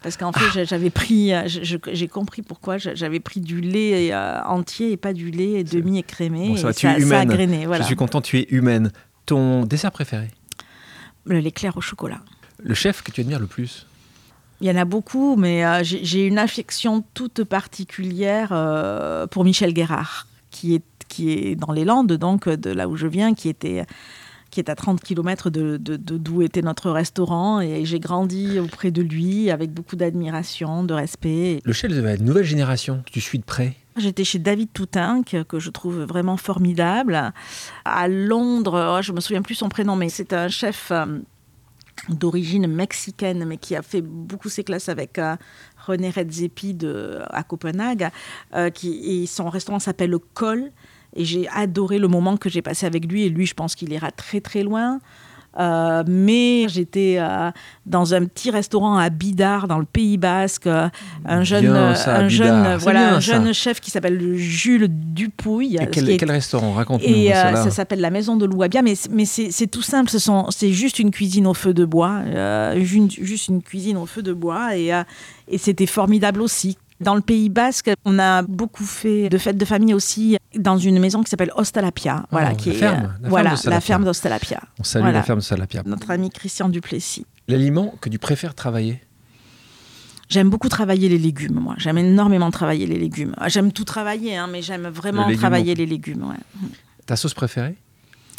[0.03, 4.13] Parce qu'en fait, j'ai- j'avais pris, euh, j'ai compris pourquoi j'a- j'avais pris du lait
[4.13, 6.49] euh, entier et pas du lait demi-écrémé.
[6.49, 7.29] Bon, ça et es ça, ça a humaine.
[7.29, 7.65] grainé.
[7.65, 7.83] Voilà.
[7.85, 8.93] Je suis content, tu es humaine.
[9.25, 10.31] Ton dessert préféré?
[11.25, 12.21] Le l'éclair au chocolat.
[12.63, 13.87] Le chef que tu admires le plus?
[14.65, 19.75] Il y en a beaucoup, mais euh, j'ai une affection toute particulière euh, pour Michel
[19.75, 23.51] Guérard, qui est, qui est dans les Landes, donc de là où je viens, qui
[23.51, 23.85] était
[24.51, 27.61] qui est à 30 km de, d'où était notre restaurant.
[27.61, 31.61] Et j'ai grandi auprès de lui avec beaucoup d'admiration, de respect.
[31.65, 33.75] Le chef de la nouvelle génération que tu suis de près?
[33.99, 37.33] J'étais chez David Toutin, que, que je trouve vraiment formidable.
[37.85, 41.19] À Londres, oh, je me souviens plus son prénom, mais c'est un chef euh,
[42.09, 45.37] d'origine mexicaine, mais qui a fait beaucoup ses classes avec euh,
[45.87, 48.09] René Redzepi de, à Copenhague.
[48.55, 50.71] euh, qui, et son restaurant s'appelle le Col.
[51.17, 53.23] Et j'ai adoré le moment que j'ai passé avec lui.
[53.23, 55.01] Et lui, je pense qu'il ira très très loin.
[55.59, 57.51] Euh, mais j'étais euh,
[57.87, 60.67] dans un petit restaurant à Bidar, dans le Pays Basque.
[60.67, 60.89] euh,
[61.25, 61.63] un jeune,
[61.95, 65.77] ça, un jeune, voilà, bien, un jeune chef qui s'appelle Jules Dupouille.
[65.77, 66.73] Et quel, est- quel restaurant?
[66.73, 67.31] Raconte-nous et
[67.65, 70.11] ça s'appelle la Maison de Louabia, mais, mais c'est tout simple.
[70.11, 70.19] Ce
[70.51, 72.21] c'est juste une cuisine au feu de bois,
[72.77, 74.91] juste une cuisine au feu de bois, et,
[75.49, 76.79] et c'était formidable aussi.
[77.05, 80.99] Dans le Pays Basque, on a beaucoup fait de fêtes de famille aussi dans une
[80.99, 83.77] maison qui s'appelle Ostalapia, voilà, Oh, qui la est ferme, euh, la voilà d'Ostalapia.
[83.77, 84.61] la ferme d'Ostalapia.
[84.79, 85.19] On salue Voilà.
[85.19, 85.83] la ferme de Salapia.
[85.85, 87.27] Notre ami Christian Duplessis.
[87.49, 89.03] L'aliment que tu préfères travailler?
[90.31, 91.75] J'aime beaucoup travailler les légumes, moi.
[91.77, 93.35] J'aime énormément travailler les légumes.
[93.37, 96.23] Ah, J'aime tout travailler, hein, mais j'aime vraiment travailler les légumes.
[96.25, 96.69] ouais.
[97.07, 97.77] Ta sauce préférée?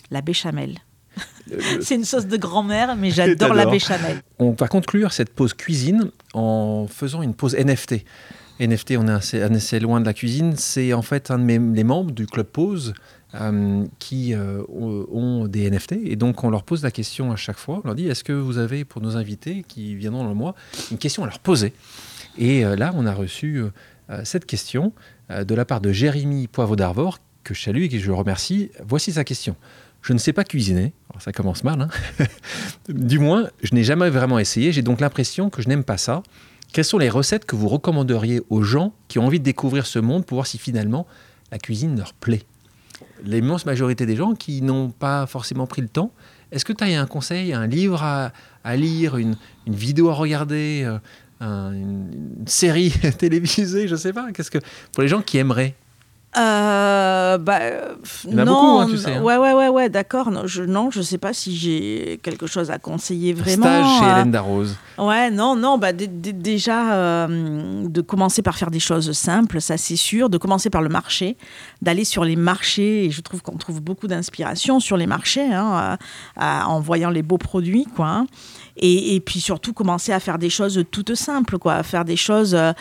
[0.09, 0.80] La béchamel.
[1.82, 4.24] C'est une sauce de grand-mère, mais j'adore la béchamel.
[4.39, 8.03] On va conclure cette pause cuisine en faisant une pause NFT.
[8.59, 10.55] NFT, on est assez, assez loin de la cuisine.
[10.55, 12.93] C'est en fait un de mes, membres du club Pause
[13.33, 15.93] euh, qui euh, ont des NFT.
[16.05, 17.81] Et donc, on leur pose la question à chaque fois.
[17.83, 20.55] On leur dit est-ce que vous avez, pour nos invités qui viendront dans le mois,
[20.91, 21.73] une question à leur poser?
[22.37, 23.63] Et euh, là, on a reçu
[24.23, 24.93] cette question
[25.29, 28.69] de la part de Jérémy Poivre d'Arvor, que je salue et que je remercie.
[28.87, 29.55] Voici sa question.
[30.03, 30.93] Je ne sais pas cuisiner.
[31.17, 31.81] Ça commence mal.
[31.81, 31.89] hein.
[32.89, 34.71] du moins, je n'ai jamais vraiment essayé.
[34.71, 36.21] J'ai donc l'impression que je n'aime pas ça.
[36.76, 39.97] Quelles sont les recettes que vous recommanderiez aux gens qui ont envie de découvrir ce
[39.97, 41.07] monde pour voir si finalement
[41.49, 42.43] la cuisine leur plaît?
[43.23, 46.11] L'immense majorité des gens qui n'ont pas forcément pris le temps,
[46.51, 50.97] est-ce que tu as un conseil, un livre à, lire, une, vidéo à regarder, euh,
[51.39, 54.34] un- une, une série télévisée, je ne sais pas?
[54.34, 54.59] Qu'est-ce que
[54.91, 55.76] pour les gens qui aimeraient
[56.38, 57.59] Euh, bah,
[58.25, 59.21] Il y en a non, beaucoup, hein, tu sais, hein.
[59.21, 60.31] Ouais, ouais, ouais, ouais, d'accord.
[60.31, 63.63] Non, je, non, je sais pas si j'ai quelque chose à conseiller vraiment.
[63.65, 64.77] stage chez Euh, Hélène Darroze.
[64.97, 69.61] Ouais, non, non, bah, dé- dé- déjà, euh, de commencer par faire des choses simples,
[69.61, 71.38] ça c'est sûr, de commencer par le marché,
[71.81, 75.97] d'aller sur les marchés, et je trouve qu'on trouve beaucoup d'inspiration sur les marchés, hein,
[76.38, 78.25] à- à- en voyant les beaux produits, quoi.
[78.78, 82.17] Et, et puis surtout commencer à faire des choses toutes simples, quoi, à faire des
[82.17, 82.55] choses...
[82.55, 82.73] euh,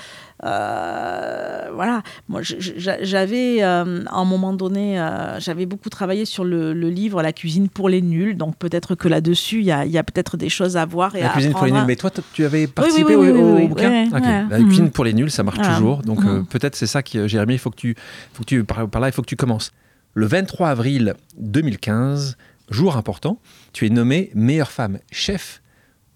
[0.42, 6.72] euh, voilà, moi j'avais euh, à un moment donné, euh, j'avais beaucoup travaillé sur le,
[6.72, 10.36] le livre La cuisine pour les nuls, donc peut-être que là-dessus il y a, peut-être
[10.36, 11.84] des choses à voir et La à cuisine pour les nuls.
[11.86, 13.68] Mais toi, tu avais participé oui, oui, au, oui, au oui, oui.
[13.68, 14.44] bouquin ouais.
[14.50, 15.74] La cuisine pour les nuls, ça marche Voilà.
[15.76, 16.02] toujours.
[16.02, 16.46] Donc Mhm.
[16.46, 17.94] peut-être c'est ça qui, Jérémy, il faut que tu,
[18.32, 19.72] faut que tu par, par là, il faut que tu commences.
[20.14, 22.36] Le 23 avril 2015,
[22.70, 23.38] jour important,
[23.72, 25.60] tu es nommée meilleure femme chef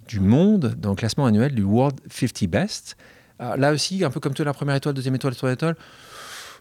[0.08, 2.96] du monde dans le classement annuel du World 50 Best.
[3.38, 5.76] Ah, là aussi, un peu comme toi, la première étoile, deuxième étoile, troisième étoile.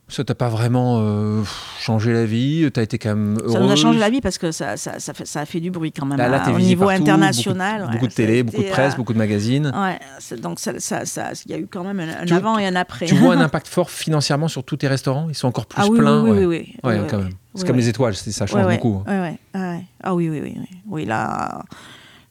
[0.10, 1.44] Ça t'a pas vraiment euh,
[1.82, 2.70] changé la vie.
[2.74, 3.52] Tu as été quand même heureuse.
[3.54, 5.60] Ça nous a changé la vie parce que ça, ça, ça, fait, ça a fait
[5.60, 7.82] du bruit quand même Là, là, hein, au niveau partout, international.
[7.82, 9.70] Beaucoup, ouais, beaucoup de télé, beaucoup de presse, euh, beaucoup de magazines.
[9.76, 10.00] Ouais,
[10.38, 12.76] donc ça, ça, ça- il y a eu quand même un, Tu- avant et un
[12.78, 13.06] après.
[13.06, 15.28] Tu vois un impact fort financièrement sur tous tes restaurants?
[15.28, 16.46] Ils sont encore plus ah oui, pleins oui, oui, ouais.
[16.46, 17.24] oui, oui, Ouais, oui, quand oui.
[17.26, 17.34] même.
[17.56, 19.04] C'est comme les étoiles, ça change beaucoup.
[19.08, 19.36] hein.
[20.04, 20.68] Ah oui, oui, oui, oui.
[20.88, 21.66] Oui, là,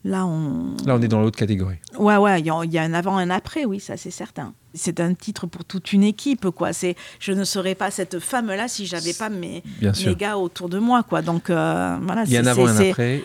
[0.07, 0.75] là on.
[0.85, 1.77] Là, on est dans l'autre catégorie.
[1.99, 3.97] Ouais, ouais, il y, a- il y a un avant et un après, oui, ça
[3.97, 4.53] c'est certain.
[4.73, 6.71] C'est un titre pour toute une équipe, quoi.
[6.73, 10.09] C'est, je ne serais pas cette femme-là si j'avais pas mes, Bien sûr.
[10.09, 11.21] mes gars autour de moi, quoi.
[11.21, 12.23] Donc euh, voilà.
[12.25, 13.23] Il y a un avant un après.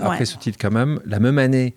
[0.00, 0.24] Après Ouais.
[0.24, 1.74] ce titre, quand même, la même année,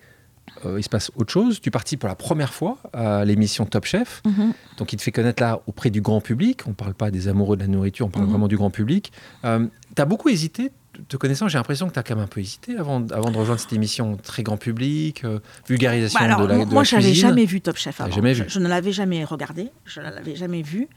[0.64, 1.60] euh, il se passe autre chose.
[1.60, 4.22] Tu participes pour la première fois à l'émission Top Chef.
[4.24, 4.52] Mhm.
[4.78, 6.62] Donc, il te fait connaître là auprès du grand public.
[6.66, 8.30] On ne parle pas des amoureux de la nourriture, on parle Mhm.
[8.30, 9.12] vraiment du grand public.
[9.42, 10.70] tu as beaucoup hésité.
[11.06, 13.36] Te connaissant, j'ai l'impression que tu as quand même un peu hésité avant, avant de
[13.36, 15.38] rejoindre cette émission très grand public, euh,
[15.68, 17.28] vulgarisation Bah alors, de la, de moi, j'avais cuisine.
[17.28, 18.12] jamais vu Top Chef avant.
[18.12, 18.44] jamais vu.
[18.48, 19.70] Je, je ne l'avais jamais regardé.
[19.84, 20.88] Je ne l'avais jamais vu.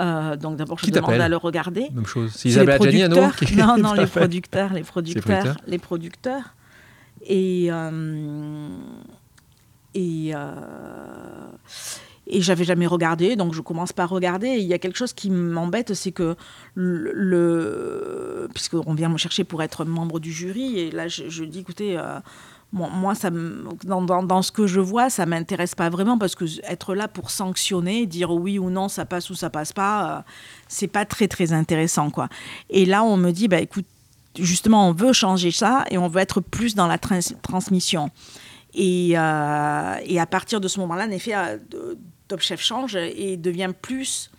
[0.00, 1.88] Euh, donc d'abord, je Qui demande à le regarder.
[1.92, 2.32] Même chose.
[2.34, 3.48] C'est Isabelle les Adjani à nouveau producteurs.
[3.48, 6.54] qui- Non, non, les producteurs, les producteurs, les producteurs.
[7.26, 8.68] Et euh,
[9.94, 10.32] et
[12.34, 14.48] et j'avais jamais regardé, donc je commence par regarder.
[14.48, 16.34] Il y a quelque chose qui m'embête, c'est que
[16.74, 21.60] le, le puisqu'on vient me chercher pour être membre du jury, et là je, dis,
[21.60, 21.98] écoutez.
[21.98, 22.18] euh,
[22.74, 23.28] moi, ça
[23.84, 27.06] dans, dans- dans ce que je vois, ça m'intéresse pas vraiment parce que être là
[27.06, 30.22] pour sanctionner, dire oui ou non, ça passe ou ça passe pas, euh,
[30.68, 32.30] c'est pas très très intéressant quoi.
[32.70, 33.84] Et là, on me dit, bah écoute,
[34.38, 38.08] justement, on veut changer ça et on veut être plus dans la trans- transmission.
[38.72, 41.58] Et, euh, et à partir de ce moment-là, en effet, euh,
[42.28, 44.30] Top Chef change et devient plus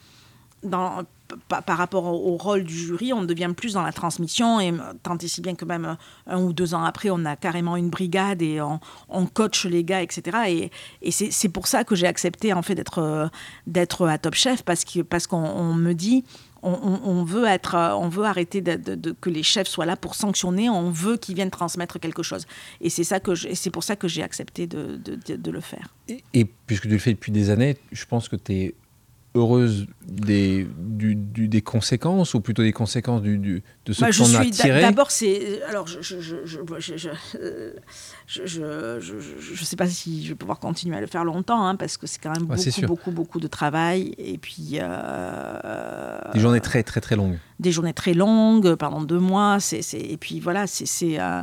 [0.63, 1.03] dans,
[1.49, 4.73] pa- par rapport au, rôle du jury, on devient plus dans la transmission, et
[5.03, 5.95] tant et si bien que même euh,
[6.27, 8.79] un ou deux ans après, on a carrément une brigade et on,
[9.27, 10.37] coach les gars, etc.
[10.47, 10.71] Et,
[11.01, 13.27] et c'est pour ça que j'ai accepté en fait d'être euh,
[13.67, 16.23] d'être à Top Chef, parce que parce qu'on on me dit,
[16.63, 18.63] on, veut être, euh, on veut arrêter
[19.21, 22.45] que les chefs soient là pour sanctionner, on veut qu'ils viennent transmettre quelque chose.
[22.81, 25.93] Et c'est pour ça que j'ai accepté de- de le faire.
[26.07, 28.75] Et, et puisque tu le fais depuis des années, je pense que tu es
[29.35, 34.11] heureuse des, du- du- des conséquences, ou plutôt des conséquences du, du- de ce Bah,
[34.11, 34.81] suis d'a- tiré.
[34.81, 37.09] d'abord c'est alors je je je je je, je,
[37.39, 37.73] euh,
[38.27, 41.23] je, je- je- je- je sais pas si je vais pouvoir continuer à le faire
[41.25, 44.37] longtemps hein, parce que c'est quand même Ah, c'est beaucoup beaucoup beaucoup de travail et
[44.37, 47.37] puis euh, Des journées très très très longues.
[47.59, 51.41] des journées très longues pendant deux mois c'est et puis voilà c'est euh,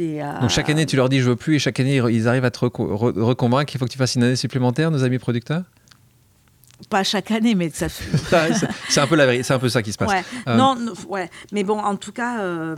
[0.00, 2.44] euh, Donc chaque année, tu leur dis je veux plus, et chaque année, ils arrivent
[2.44, 5.18] à te reco- re- reconvaincre qu'il faut que tu fasses une année supplémentaire, nos amis
[5.20, 5.62] producteurs
[6.90, 7.88] pas chaque année mais ça
[8.88, 10.08] C'est un peu la vérité, c'est un peu ça qui se passe.
[10.10, 10.22] Ouais.
[10.46, 10.76] Euh, Non,
[11.08, 11.28] ouais.
[11.52, 12.76] Mais bon, en tout cas, euh,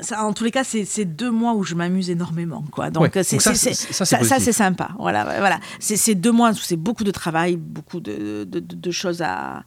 [0.00, 2.90] ça, en tous les cas, c'est deux mois où je m'amuse énormément, quoi.
[2.90, 3.22] Donc, Ouais.
[3.22, 4.88] c'est Donc ça, c'est- sympa.
[4.98, 5.60] Voilà, voilà.
[5.78, 9.62] C'est deux mois où c'est beaucoup de travail, beaucoup de, de, de- de choses à,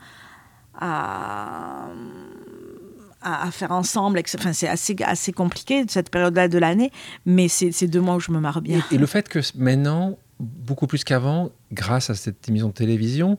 [3.24, 4.22] à faire ensemble.
[4.36, 6.91] Enfin, c'est assez, assez compliqué cette période-là de l'année,
[7.26, 8.82] mais c'est c'est deux mois où je me marre bien.
[8.91, 13.38] Et, et le fait que maintenant, beaucoup plus qu'avant, grâce à cette émission de télévision,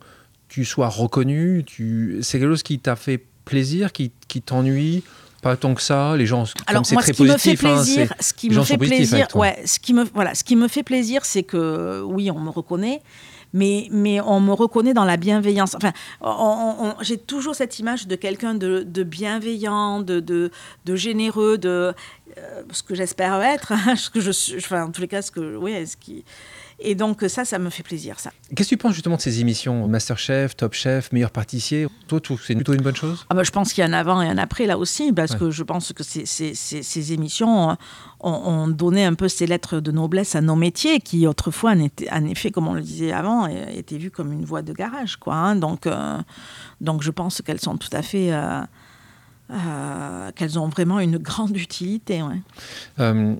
[0.48, 2.18] tu sois reconnu, tu...
[2.22, 5.02] c'est quelque chose qui t'a fait plaisir, qui, qui t'ennuie,
[5.42, 6.16] pas tant que ça.
[6.16, 8.50] Les gens, comme Alors c'est moi, très ce qui me fait hein, plaisir, ce qui
[8.50, 12.02] me fait plaisir, ouais, ce qui me voilà, ce qui me fait plaisir, c'est que
[12.02, 13.02] oui, on me reconnaît,
[13.52, 15.74] mais mais on me reconnaît dans la bienveillance.
[15.74, 15.92] Enfin,
[17.00, 20.50] j'ai toujours cette image de quelqu'un de, de bienveillant, de, de
[20.84, 21.92] de généreux, de
[22.38, 25.30] euh, ce que j'espère être, ce que je suis, enfin en tous les cas, ce
[25.30, 26.24] que oui, ce qui
[26.90, 28.30] et donc ça, ça me fait plaisir, ça.
[28.54, 29.86] Qu'est-ce que tu penses justement de ces émissions?
[29.88, 31.86] Masterchef, Top Chef, Meilleur pâtissier?
[32.08, 33.26] Toi, c'est plutôt une bonne chose?
[33.30, 35.32] Ah bah, je pense qu'il y a un avant et un après là aussi, parce
[35.32, 35.38] Ouais.
[35.38, 37.74] que je pense que ces, ces- ces- ces émissions euh,
[38.20, 42.24] ont, ont donné un peu ces lettres de noblesse à nos métiers, qui autrefois, en,
[42.26, 45.16] effet, comme on le disait avant, euh, étaient vues comme une voie de garage.
[45.16, 45.56] Quoi, hein.
[45.56, 46.18] donc, euh,
[46.80, 48.32] donc je pense qu'elles sont tout à fait...
[48.32, 48.60] euh,
[49.50, 52.22] euh, qu'elles ont vraiment une grande utilité.
[52.22, 52.40] ouais.
[53.00, 53.34] Euh,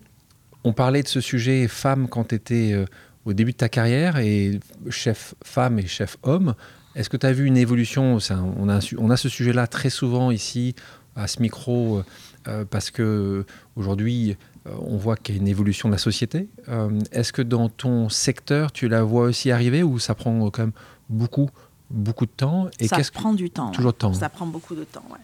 [0.64, 2.84] On parlait de ce sujet femme quand tu étais euh,
[3.24, 4.58] au début de ta carrière et
[4.90, 6.54] chef femme et chef homme.
[6.94, 10.30] Est-ce que tu as vu une évolution un- on, a, on ce sujet-là très souvent
[10.30, 10.74] ici
[11.16, 12.04] à ce micro euh,
[12.48, 13.44] euh, parce que
[13.76, 16.48] aujourd'hui euh, on voit qu'il y a une évolution de la société.
[16.68, 20.62] Euh, Est-ce que dans ton secteur tu la vois aussi arriver ou ça prend quand
[20.62, 20.72] même
[21.08, 21.48] beaucoup
[21.90, 23.70] beaucoup de temps et ça que- prend du temps.
[23.70, 25.18] toujours de temps Ça prend beaucoup de temps, ouais.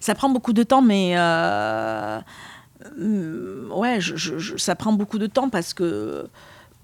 [0.00, 1.16] Ça prend beaucoup de temps, mais
[2.98, 6.26] hum, ouais, je- je- je- ça prend beaucoup de temps parce que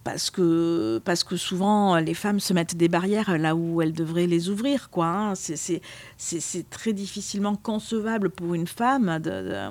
[0.04, 4.26] parce que parce que souvent les femmes se mettent des barrières là où elles devraient
[4.26, 5.06] les ouvrir, quoi.
[5.06, 5.34] hein.
[5.34, 5.82] C'est- C'est
[6.16, 9.68] c'est c'est très difficilement concevable pour une femme de,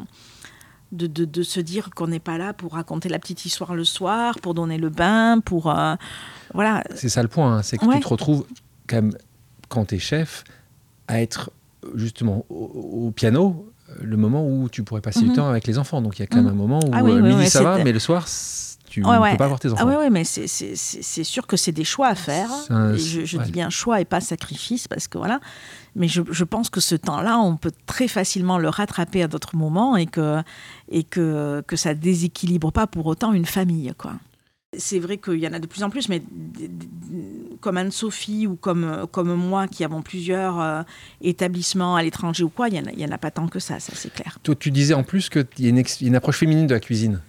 [0.91, 4.39] de de, se dire qu'on n'est pas là pour raconter la petite histoire le soir,
[4.41, 5.95] pour donner le bain, pour euh,
[6.53, 6.83] voilà.
[6.95, 7.95] C'est ça le point, hein, c'est que Ouais.
[7.95, 8.45] tu te retrouves
[8.87, 9.17] quand même,
[9.69, 10.43] quand tu es chef,
[11.09, 11.51] à être
[11.95, 13.69] justement au, au piano
[14.01, 16.01] le moment où tu pourrais passer du temps avec les enfants.
[16.01, 16.51] Donc il y a quand même Mhm.
[16.51, 18.25] un moment où Ah oui, euh, oui, midi oui, ça va, mais le soir
[18.89, 19.31] tu Ouais, ne ouais.
[19.31, 19.83] peux pas voir tes enfants.
[19.85, 22.49] Ah oui, oui, mais c'est- sûr que c'est des choix à faire.
[22.65, 23.43] C'est un- Et je je ouais.
[23.45, 25.39] dis bien choix et pas sacrifice, parce que voilà.
[25.95, 29.55] Mais je, je pense que ce temps-là, on peut très facilement le rattraper à d'autres
[29.55, 30.41] moments et que,
[30.89, 34.13] et que, que ça déséquilibre pas pour autant une famille, quoi.
[34.77, 36.21] C'est vrai qu'il y en a de plus en plus, mais
[37.61, 40.83] comme Anne-Sophie ou comme, comme moi qui avons plusieurs euh,
[41.21, 44.13] établissements à l'étranger ou quoi, il n'y en, a pas tant que ça, ça c'est
[44.13, 44.37] clair.
[44.43, 47.21] Toi, tu disais en plus qu'il y a une approche féminine de la cuisine.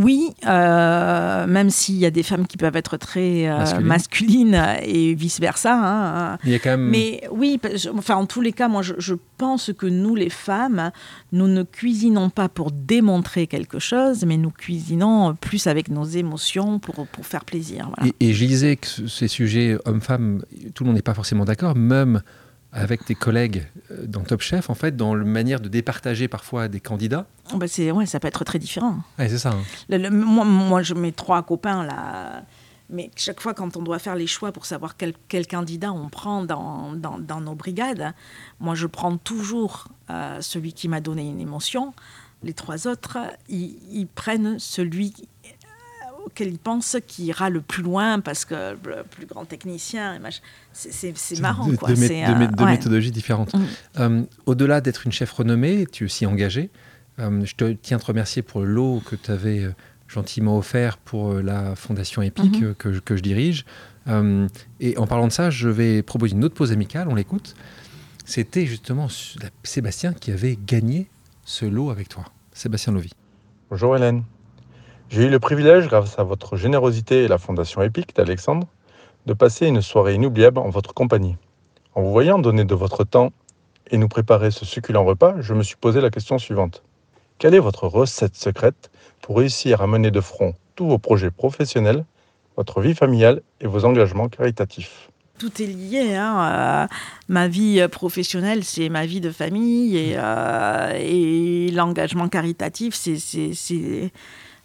[0.00, 3.86] Oui, euh, même s'il y a des femmes qui peuvent être très euh, Masculines.
[3.88, 5.74] masculines et vice-versa.
[5.74, 6.38] hein.
[6.44, 6.88] Il y a quand même.
[6.88, 7.60] Mais oui,
[7.96, 10.92] enfin, en tous les cas, moi, je, je pense que nous, les femmes,
[11.32, 16.78] nous ne cuisinons pas pour démontrer quelque chose, mais nous cuisinons plus avec nos émotions
[16.78, 17.90] pour, pour faire plaisir.
[17.96, 18.12] voilà.
[18.20, 20.42] Et, et je lisais que ce- ces sujets hommes-femmes,
[20.74, 22.22] tout le monde n'est pas forcément d'accord, même
[22.78, 26.68] avec tes collègues euh, dans Top Chef, en fait, dans la manière de départager parfois
[26.68, 27.26] des candidats.
[27.54, 28.98] Bah, c'est, ouais, ça peut être très différent.
[29.18, 29.50] Ouais, c'est ça.
[29.50, 29.62] hein.
[29.88, 32.42] Le- le- moi, moi, je mets trois copains là.
[32.90, 36.08] Mais chaque fois, quand on doit faire les choix pour savoir quel, quel candidat on
[36.08, 38.14] prend dans, dans, dans nos brigades,
[38.60, 41.92] moi, je prends toujours euh, celui qui m'a donné une émotion.
[42.42, 43.18] Les trois autres,
[43.48, 45.12] ils, ils prennent celui
[46.28, 50.18] auquel ils pensent qui ira le plus loin parce que le plus grand technicien,
[50.72, 51.66] c'est, marrant.
[51.66, 51.88] Deux, quoi.
[51.88, 52.70] deux mé- euh, deux ouais.
[52.72, 53.54] méthodologies différentes.
[53.54, 53.64] Mm.
[53.98, 56.70] Euh, Au-delà d'être une chef renommée, tu es aussi engagée.
[57.18, 59.68] Euh, je te tiens à te remercier pour le lot que tu avais
[60.06, 62.64] gentiment offert pour la Fondation EPIC Mhm.
[62.64, 63.64] euh, que, je- que je dirige.
[64.06, 64.46] Euh,
[64.80, 67.54] et en parlant de ça, je vais proposer une autre pause amicale, on l'écoute.
[68.24, 69.08] C'était justement
[69.64, 71.08] Sébastien qui avait gagné
[71.44, 72.24] ce lot avec toi.
[72.52, 73.10] Sébastien Lovy.
[73.70, 74.22] Bonjour Hélène.
[75.10, 78.66] J'ai eu le privilège, grâce à votre générosité et la Fondation EPIC d'Alexandre,
[79.24, 81.36] de passer une soirée inoubliable en votre compagnie.
[81.94, 83.32] En vous voyant donner de votre temps
[83.90, 86.82] et nous préparer ce succulent repas, je me suis posé la question suivante.
[87.38, 88.90] Quelle est votre recette secrète
[89.22, 92.04] pour réussir à mener de front tous vos projets professionnels,
[92.58, 95.08] votre vie familiale et vos engagements caritatifs?
[95.38, 96.16] Tout est lié.
[96.16, 96.86] hein, euh,
[97.28, 104.12] ma vie professionnelle, c'est ma vie de famille et, euh, et l'engagement caritatif, c'est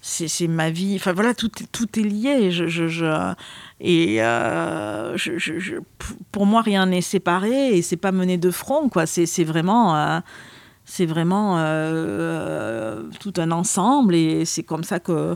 [0.05, 0.95] c'est- ma vie.
[0.97, 2.51] Enfin voilà, tout, tout est lié.
[2.51, 3.33] Je, je, je-
[3.79, 5.75] et euh, je- je-
[6.31, 8.89] pour moi, rien n'est séparé et c'est pas mené de front.
[8.89, 9.05] quoi.
[9.05, 9.95] C'est vraiment.
[9.95, 10.19] euh,
[10.85, 15.35] c'est vraiment euh, tout un ensemble et c'est comme ça que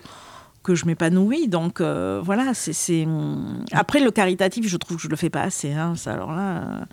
[0.63, 1.47] que je m'épanouis.
[1.47, 5.43] Donc euh, voilà, c'est hum, après le caritatif, je trouve que je le fais pas
[5.43, 5.71] assez.
[5.71, 5.95] hein.
[5.95, 6.85] Ça, alors là, euh,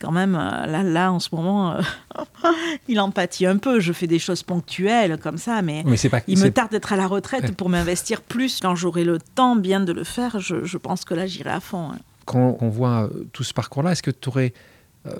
[0.00, 1.80] quand même, euh, là, là en ce moment, euh,
[2.88, 3.80] il en pâtit un peu.
[3.80, 6.20] Je fais des choses ponctuelles comme ça, mais Mais pas.
[6.28, 8.60] il me tarde d'être à la retraite pour m'investir plus.
[8.60, 11.60] Quand j'aurai le temps bien de le faire, je, je pense que là, j'irai à
[11.60, 11.90] fond.
[11.92, 11.98] hein.
[12.26, 14.52] Quand on voit euh, tout ce parcours-là, est-ce que tu aurais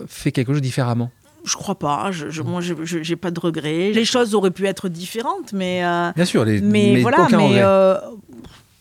[0.06, 1.10] fait quelque chose différemment?
[1.44, 2.10] Je crois pas.
[2.12, 3.92] Je, je, moi, j'ai pas de regrets.
[3.92, 5.82] Les choses auraient pu être différentes, mais.
[5.84, 7.62] euh, Bien sûr, les, mais, voilà, mais regret.
[7.64, 7.94] euh,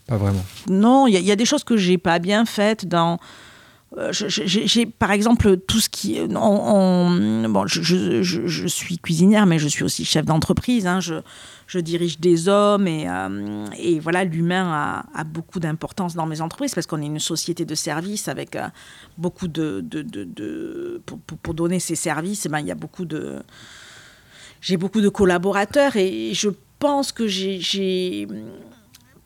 [0.08, 0.44] Pas vraiment.
[0.68, 3.20] Non, il y, y a des choses que j'ai pas bien faites dans.
[3.98, 6.20] Euh, J'ai, par exemple, tout ce qui.
[6.30, 10.86] on- on- bon, je, je- suis cuisinière, mais je suis aussi chef d'entreprise.
[10.88, 11.00] hein.
[11.00, 11.16] Je,
[11.80, 16.74] dirige des hommes et, euh, et voilà, l'humain a, a beaucoup d'importance dans mes entreprises
[16.76, 18.68] parce qu'on est une société de services avec euh,
[19.18, 19.82] beaucoup de.
[19.82, 23.38] de, de- pour- pour donner ces services, eh ben, il y a beaucoup de.
[24.62, 28.28] J'ai beaucoup de collaborateurs et je pense que j'ai.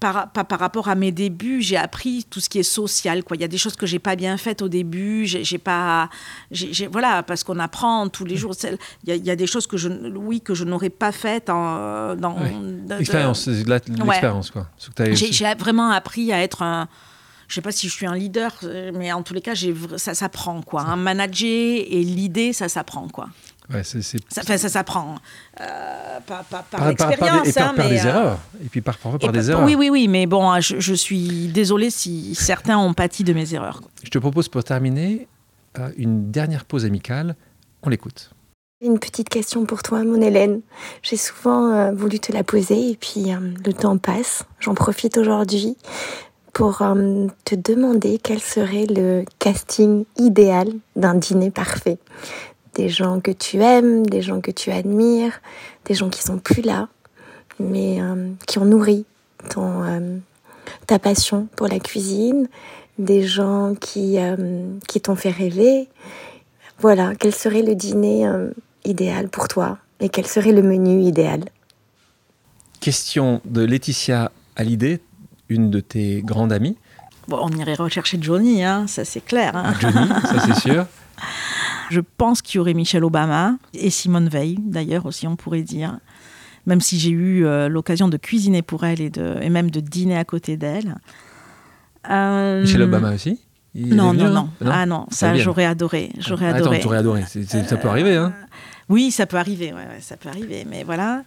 [0.01, 3.23] Par, par, par rapport à mes débuts, j'ai appris tout ce qui est social.
[3.23, 3.37] Quoi.
[3.37, 5.25] Il y a des choses que j'ai pas bien faites au début.
[5.25, 6.09] J'ai, pas,
[6.49, 8.53] j'ai, j'ai- voilà, parce qu'on apprend tous les jours.
[8.55, 9.87] C'est- Il y, a, il y a des choses que je,
[10.17, 12.33] oui, que je n'aurais pas faites en, dans.
[12.35, 13.79] De- L'expérience, de Ouais.
[14.07, 14.67] l'expérience, quoi.
[15.13, 16.87] J'ai, j'ai vraiment appris à être un.
[17.47, 18.53] Je sais pas si je suis un leader,
[18.93, 19.53] mais en tous les cas,
[19.97, 20.81] ça s'apprend quoi.
[20.83, 21.47] Un manager
[21.85, 23.27] et l'idée, ça s'apprend quoi.
[23.73, 23.99] Ouais, Ça,
[24.39, 25.15] enfin, ça s'apprend.
[25.59, 28.05] Euh, pas, pas, par, par, par- par expérience, des, et par, hein, par mais, des
[28.05, 28.39] euh, erreurs.
[28.63, 29.65] Et puis par, parfois par et des erreurs.
[29.65, 33.53] Oui, oui, oui, mais bon, je, je suis désolée si certains ont pâti de mes
[33.53, 33.81] erreurs.
[34.03, 35.27] Je te propose pour terminer
[35.79, 37.35] euh, une dernière pause amicale.
[37.83, 38.31] On l'écoute.
[38.83, 40.61] Une petite question pour toi, mon Hélène.
[41.03, 44.43] J'ai souvent euh, voulu te la poser et puis euh, le temps passe.
[44.59, 45.77] J'en profite aujourd'hui
[46.51, 51.99] pour euh, te demander quel serait le casting idéal d'un dîner parfait.
[52.75, 55.41] Des gens que tu aimes, des gens que tu admires,
[55.85, 56.87] des gens qui sont plus là,
[57.59, 59.05] mais euh, qui ont nourri
[59.49, 60.17] ton, euh,
[60.87, 62.47] ta passion pour la cuisine,
[62.97, 65.89] des gens qui, euh, qui t'ont fait rêver.
[66.79, 68.51] Voilà, quel serait le dîner euh,
[68.85, 71.43] idéal pour toi et quel serait le menu idéal?
[72.79, 74.99] Question de Laetitia Hallyday,
[75.49, 76.77] une de tes grandes amies.
[77.27, 79.55] Bon, on irait rechercher Johnny, hein, ça c'est clair.
[79.55, 79.73] hein.
[79.79, 80.85] Johnny, ça c'est sûr.
[81.91, 85.99] Je pense qu'il y aurait Michelle Obama et Simone Veil, d'ailleurs aussi, on pourrait dire.
[86.65, 89.81] Même si j'ai eu euh, l'occasion de cuisiner pour elle et, de, et même de
[89.81, 90.95] dîner à côté d'elle.
[92.09, 93.39] Euh, Michelle Obama aussi?
[93.75, 96.11] Il Non, non, non, Ah non, ça j'aurais adoré.
[96.17, 96.81] J'aurais Attends, adoré.
[96.81, 97.23] Euh, aurais adoré.
[97.25, 98.33] Ça peut arriver, hein
[98.87, 100.65] Oui, ça peut arriver, ouais, ouais, ça peut arriver.
[100.69, 101.23] Mais voilà,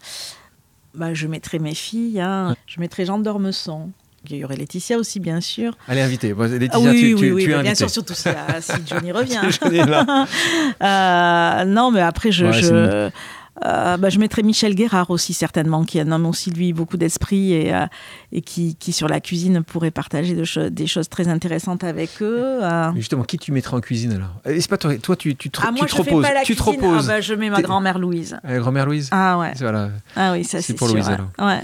[0.94, 2.56] bah, je mettrai mes filles, hein.
[2.66, 3.90] je mettrai Jean d'Ormesson.
[4.30, 5.76] Il y aurait Laetitia aussi, bien sûr.
[5.88, 6.32] Allez, invité.
[6.32, 8.28] Bon, Laetitia, Ah oui, tu, oui, tu- oui, tu es bah, bien sûr, surtout si,
[8.60, 9.40] si Johnny revient.
[9.60, 10.26] Johnny est là.
[10.82, 13.10] Euh, non, mais après, je, Ouais, je-
[13.64, 16.96] euh, bah, je mettrais Michel Guérard aussi certainement, qui a un homme aussi lui beaucoup
[16.96, 17.86] d'esprit et, euh,
[18.32, 22.58] et qui, qui, sur la cuisine pourrait partager de des choses très intéressantes avec eux.
[22.62, 22.90] Euh.
[22.96, 24.40] Justement, qui tu mettrais en cuisine alors?
[24.44, 26.26] C'est pas toi, toi tu, tu, ah, moi, tu te reposes.
[26.44, 27.08] tu te reposes.
[27.08, 28.36] Ah, bah, je mets ma grand-mère Louise.
[28.44, 29.08] grand-mère Louise?
[29.12, 29.52] Ah ouais.
[29.60, 29.90] Voilà.
[30.16, 31.28] Ah oui, ça c'est pour sûr, Louise alors.
[31.38, 31.60] Ouais.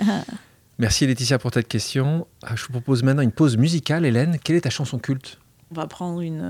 [0.81, 2.26] Merci Laetitia pour cette question.
[2.43, 4.07] Ah, je vous propose maintenant une pause musicale.
[4.07, 5.39] Hélène, quelle est ta chanson culte?
[5.70, 6.41] On va prendre une.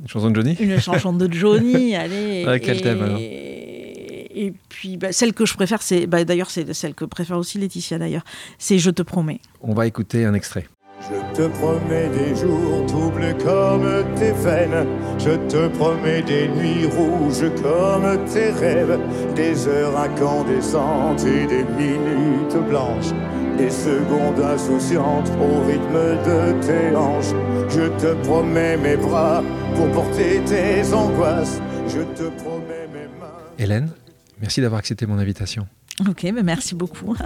[0.00, 0.56] Une chanson de Johnny?
[0.58, 2.46] Une chanson de Johnny, allez.
[2.46, 2.80] Ouais, quel et...
[2.80, 3.20] thème alors
[4.38, 7.56] et puis bah, celle que je préfère, c'est bah, d'ailleurs c'est celle que préfère aussi
[7.58, 8.24] Laetitia d'ailleurs,
[8.58, 9.40] c'est Je te promets.
[9.62, 10.66] On va écouter un extrait.
[11.00, 14.86] Je te promets des jours doubles comme tes veines.
[15.18, 18.98] Je te promets des nuits rouges comme tes rêves.
[19.34, 23.12] Des heures incandescentes et des minutes blanches.
[23.58, 27.34] Des secondes insouciantes au rythme de tes hanches.
[27.68, 29.42] Je te promets mes bras
[29.76, 31.60] pour porter tes angoisses.
[31.88, 33.32] Je te promets mes mains.
[33.58, 33.90] Hélène,
[34.40, 35.66] merci d'avoir accepté mon invitation.
[36.08, 37.14] Ok, mais merci beaucoup.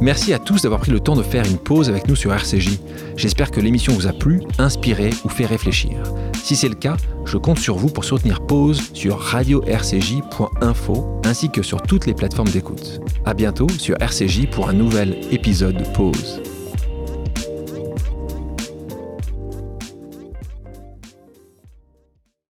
[0.00, 2.78] Merci à tous d'avoir pris le temps de faire une pause avec nous sur RCJ.
[3.16, 5.90] J'espère que l'émission vous a plu, inspiré ou fait réfléchir.
[6.42, 11.62] Si c'est le cas, je compte sur vous pour soutenir Pause sur radio-rcj.info ainsi que
[11.62, 13.00] sur toutes les plateformes d'écoute.
[13.24, 16.40] À bientôt sur RCJ pour un nouvel épisode de Pause.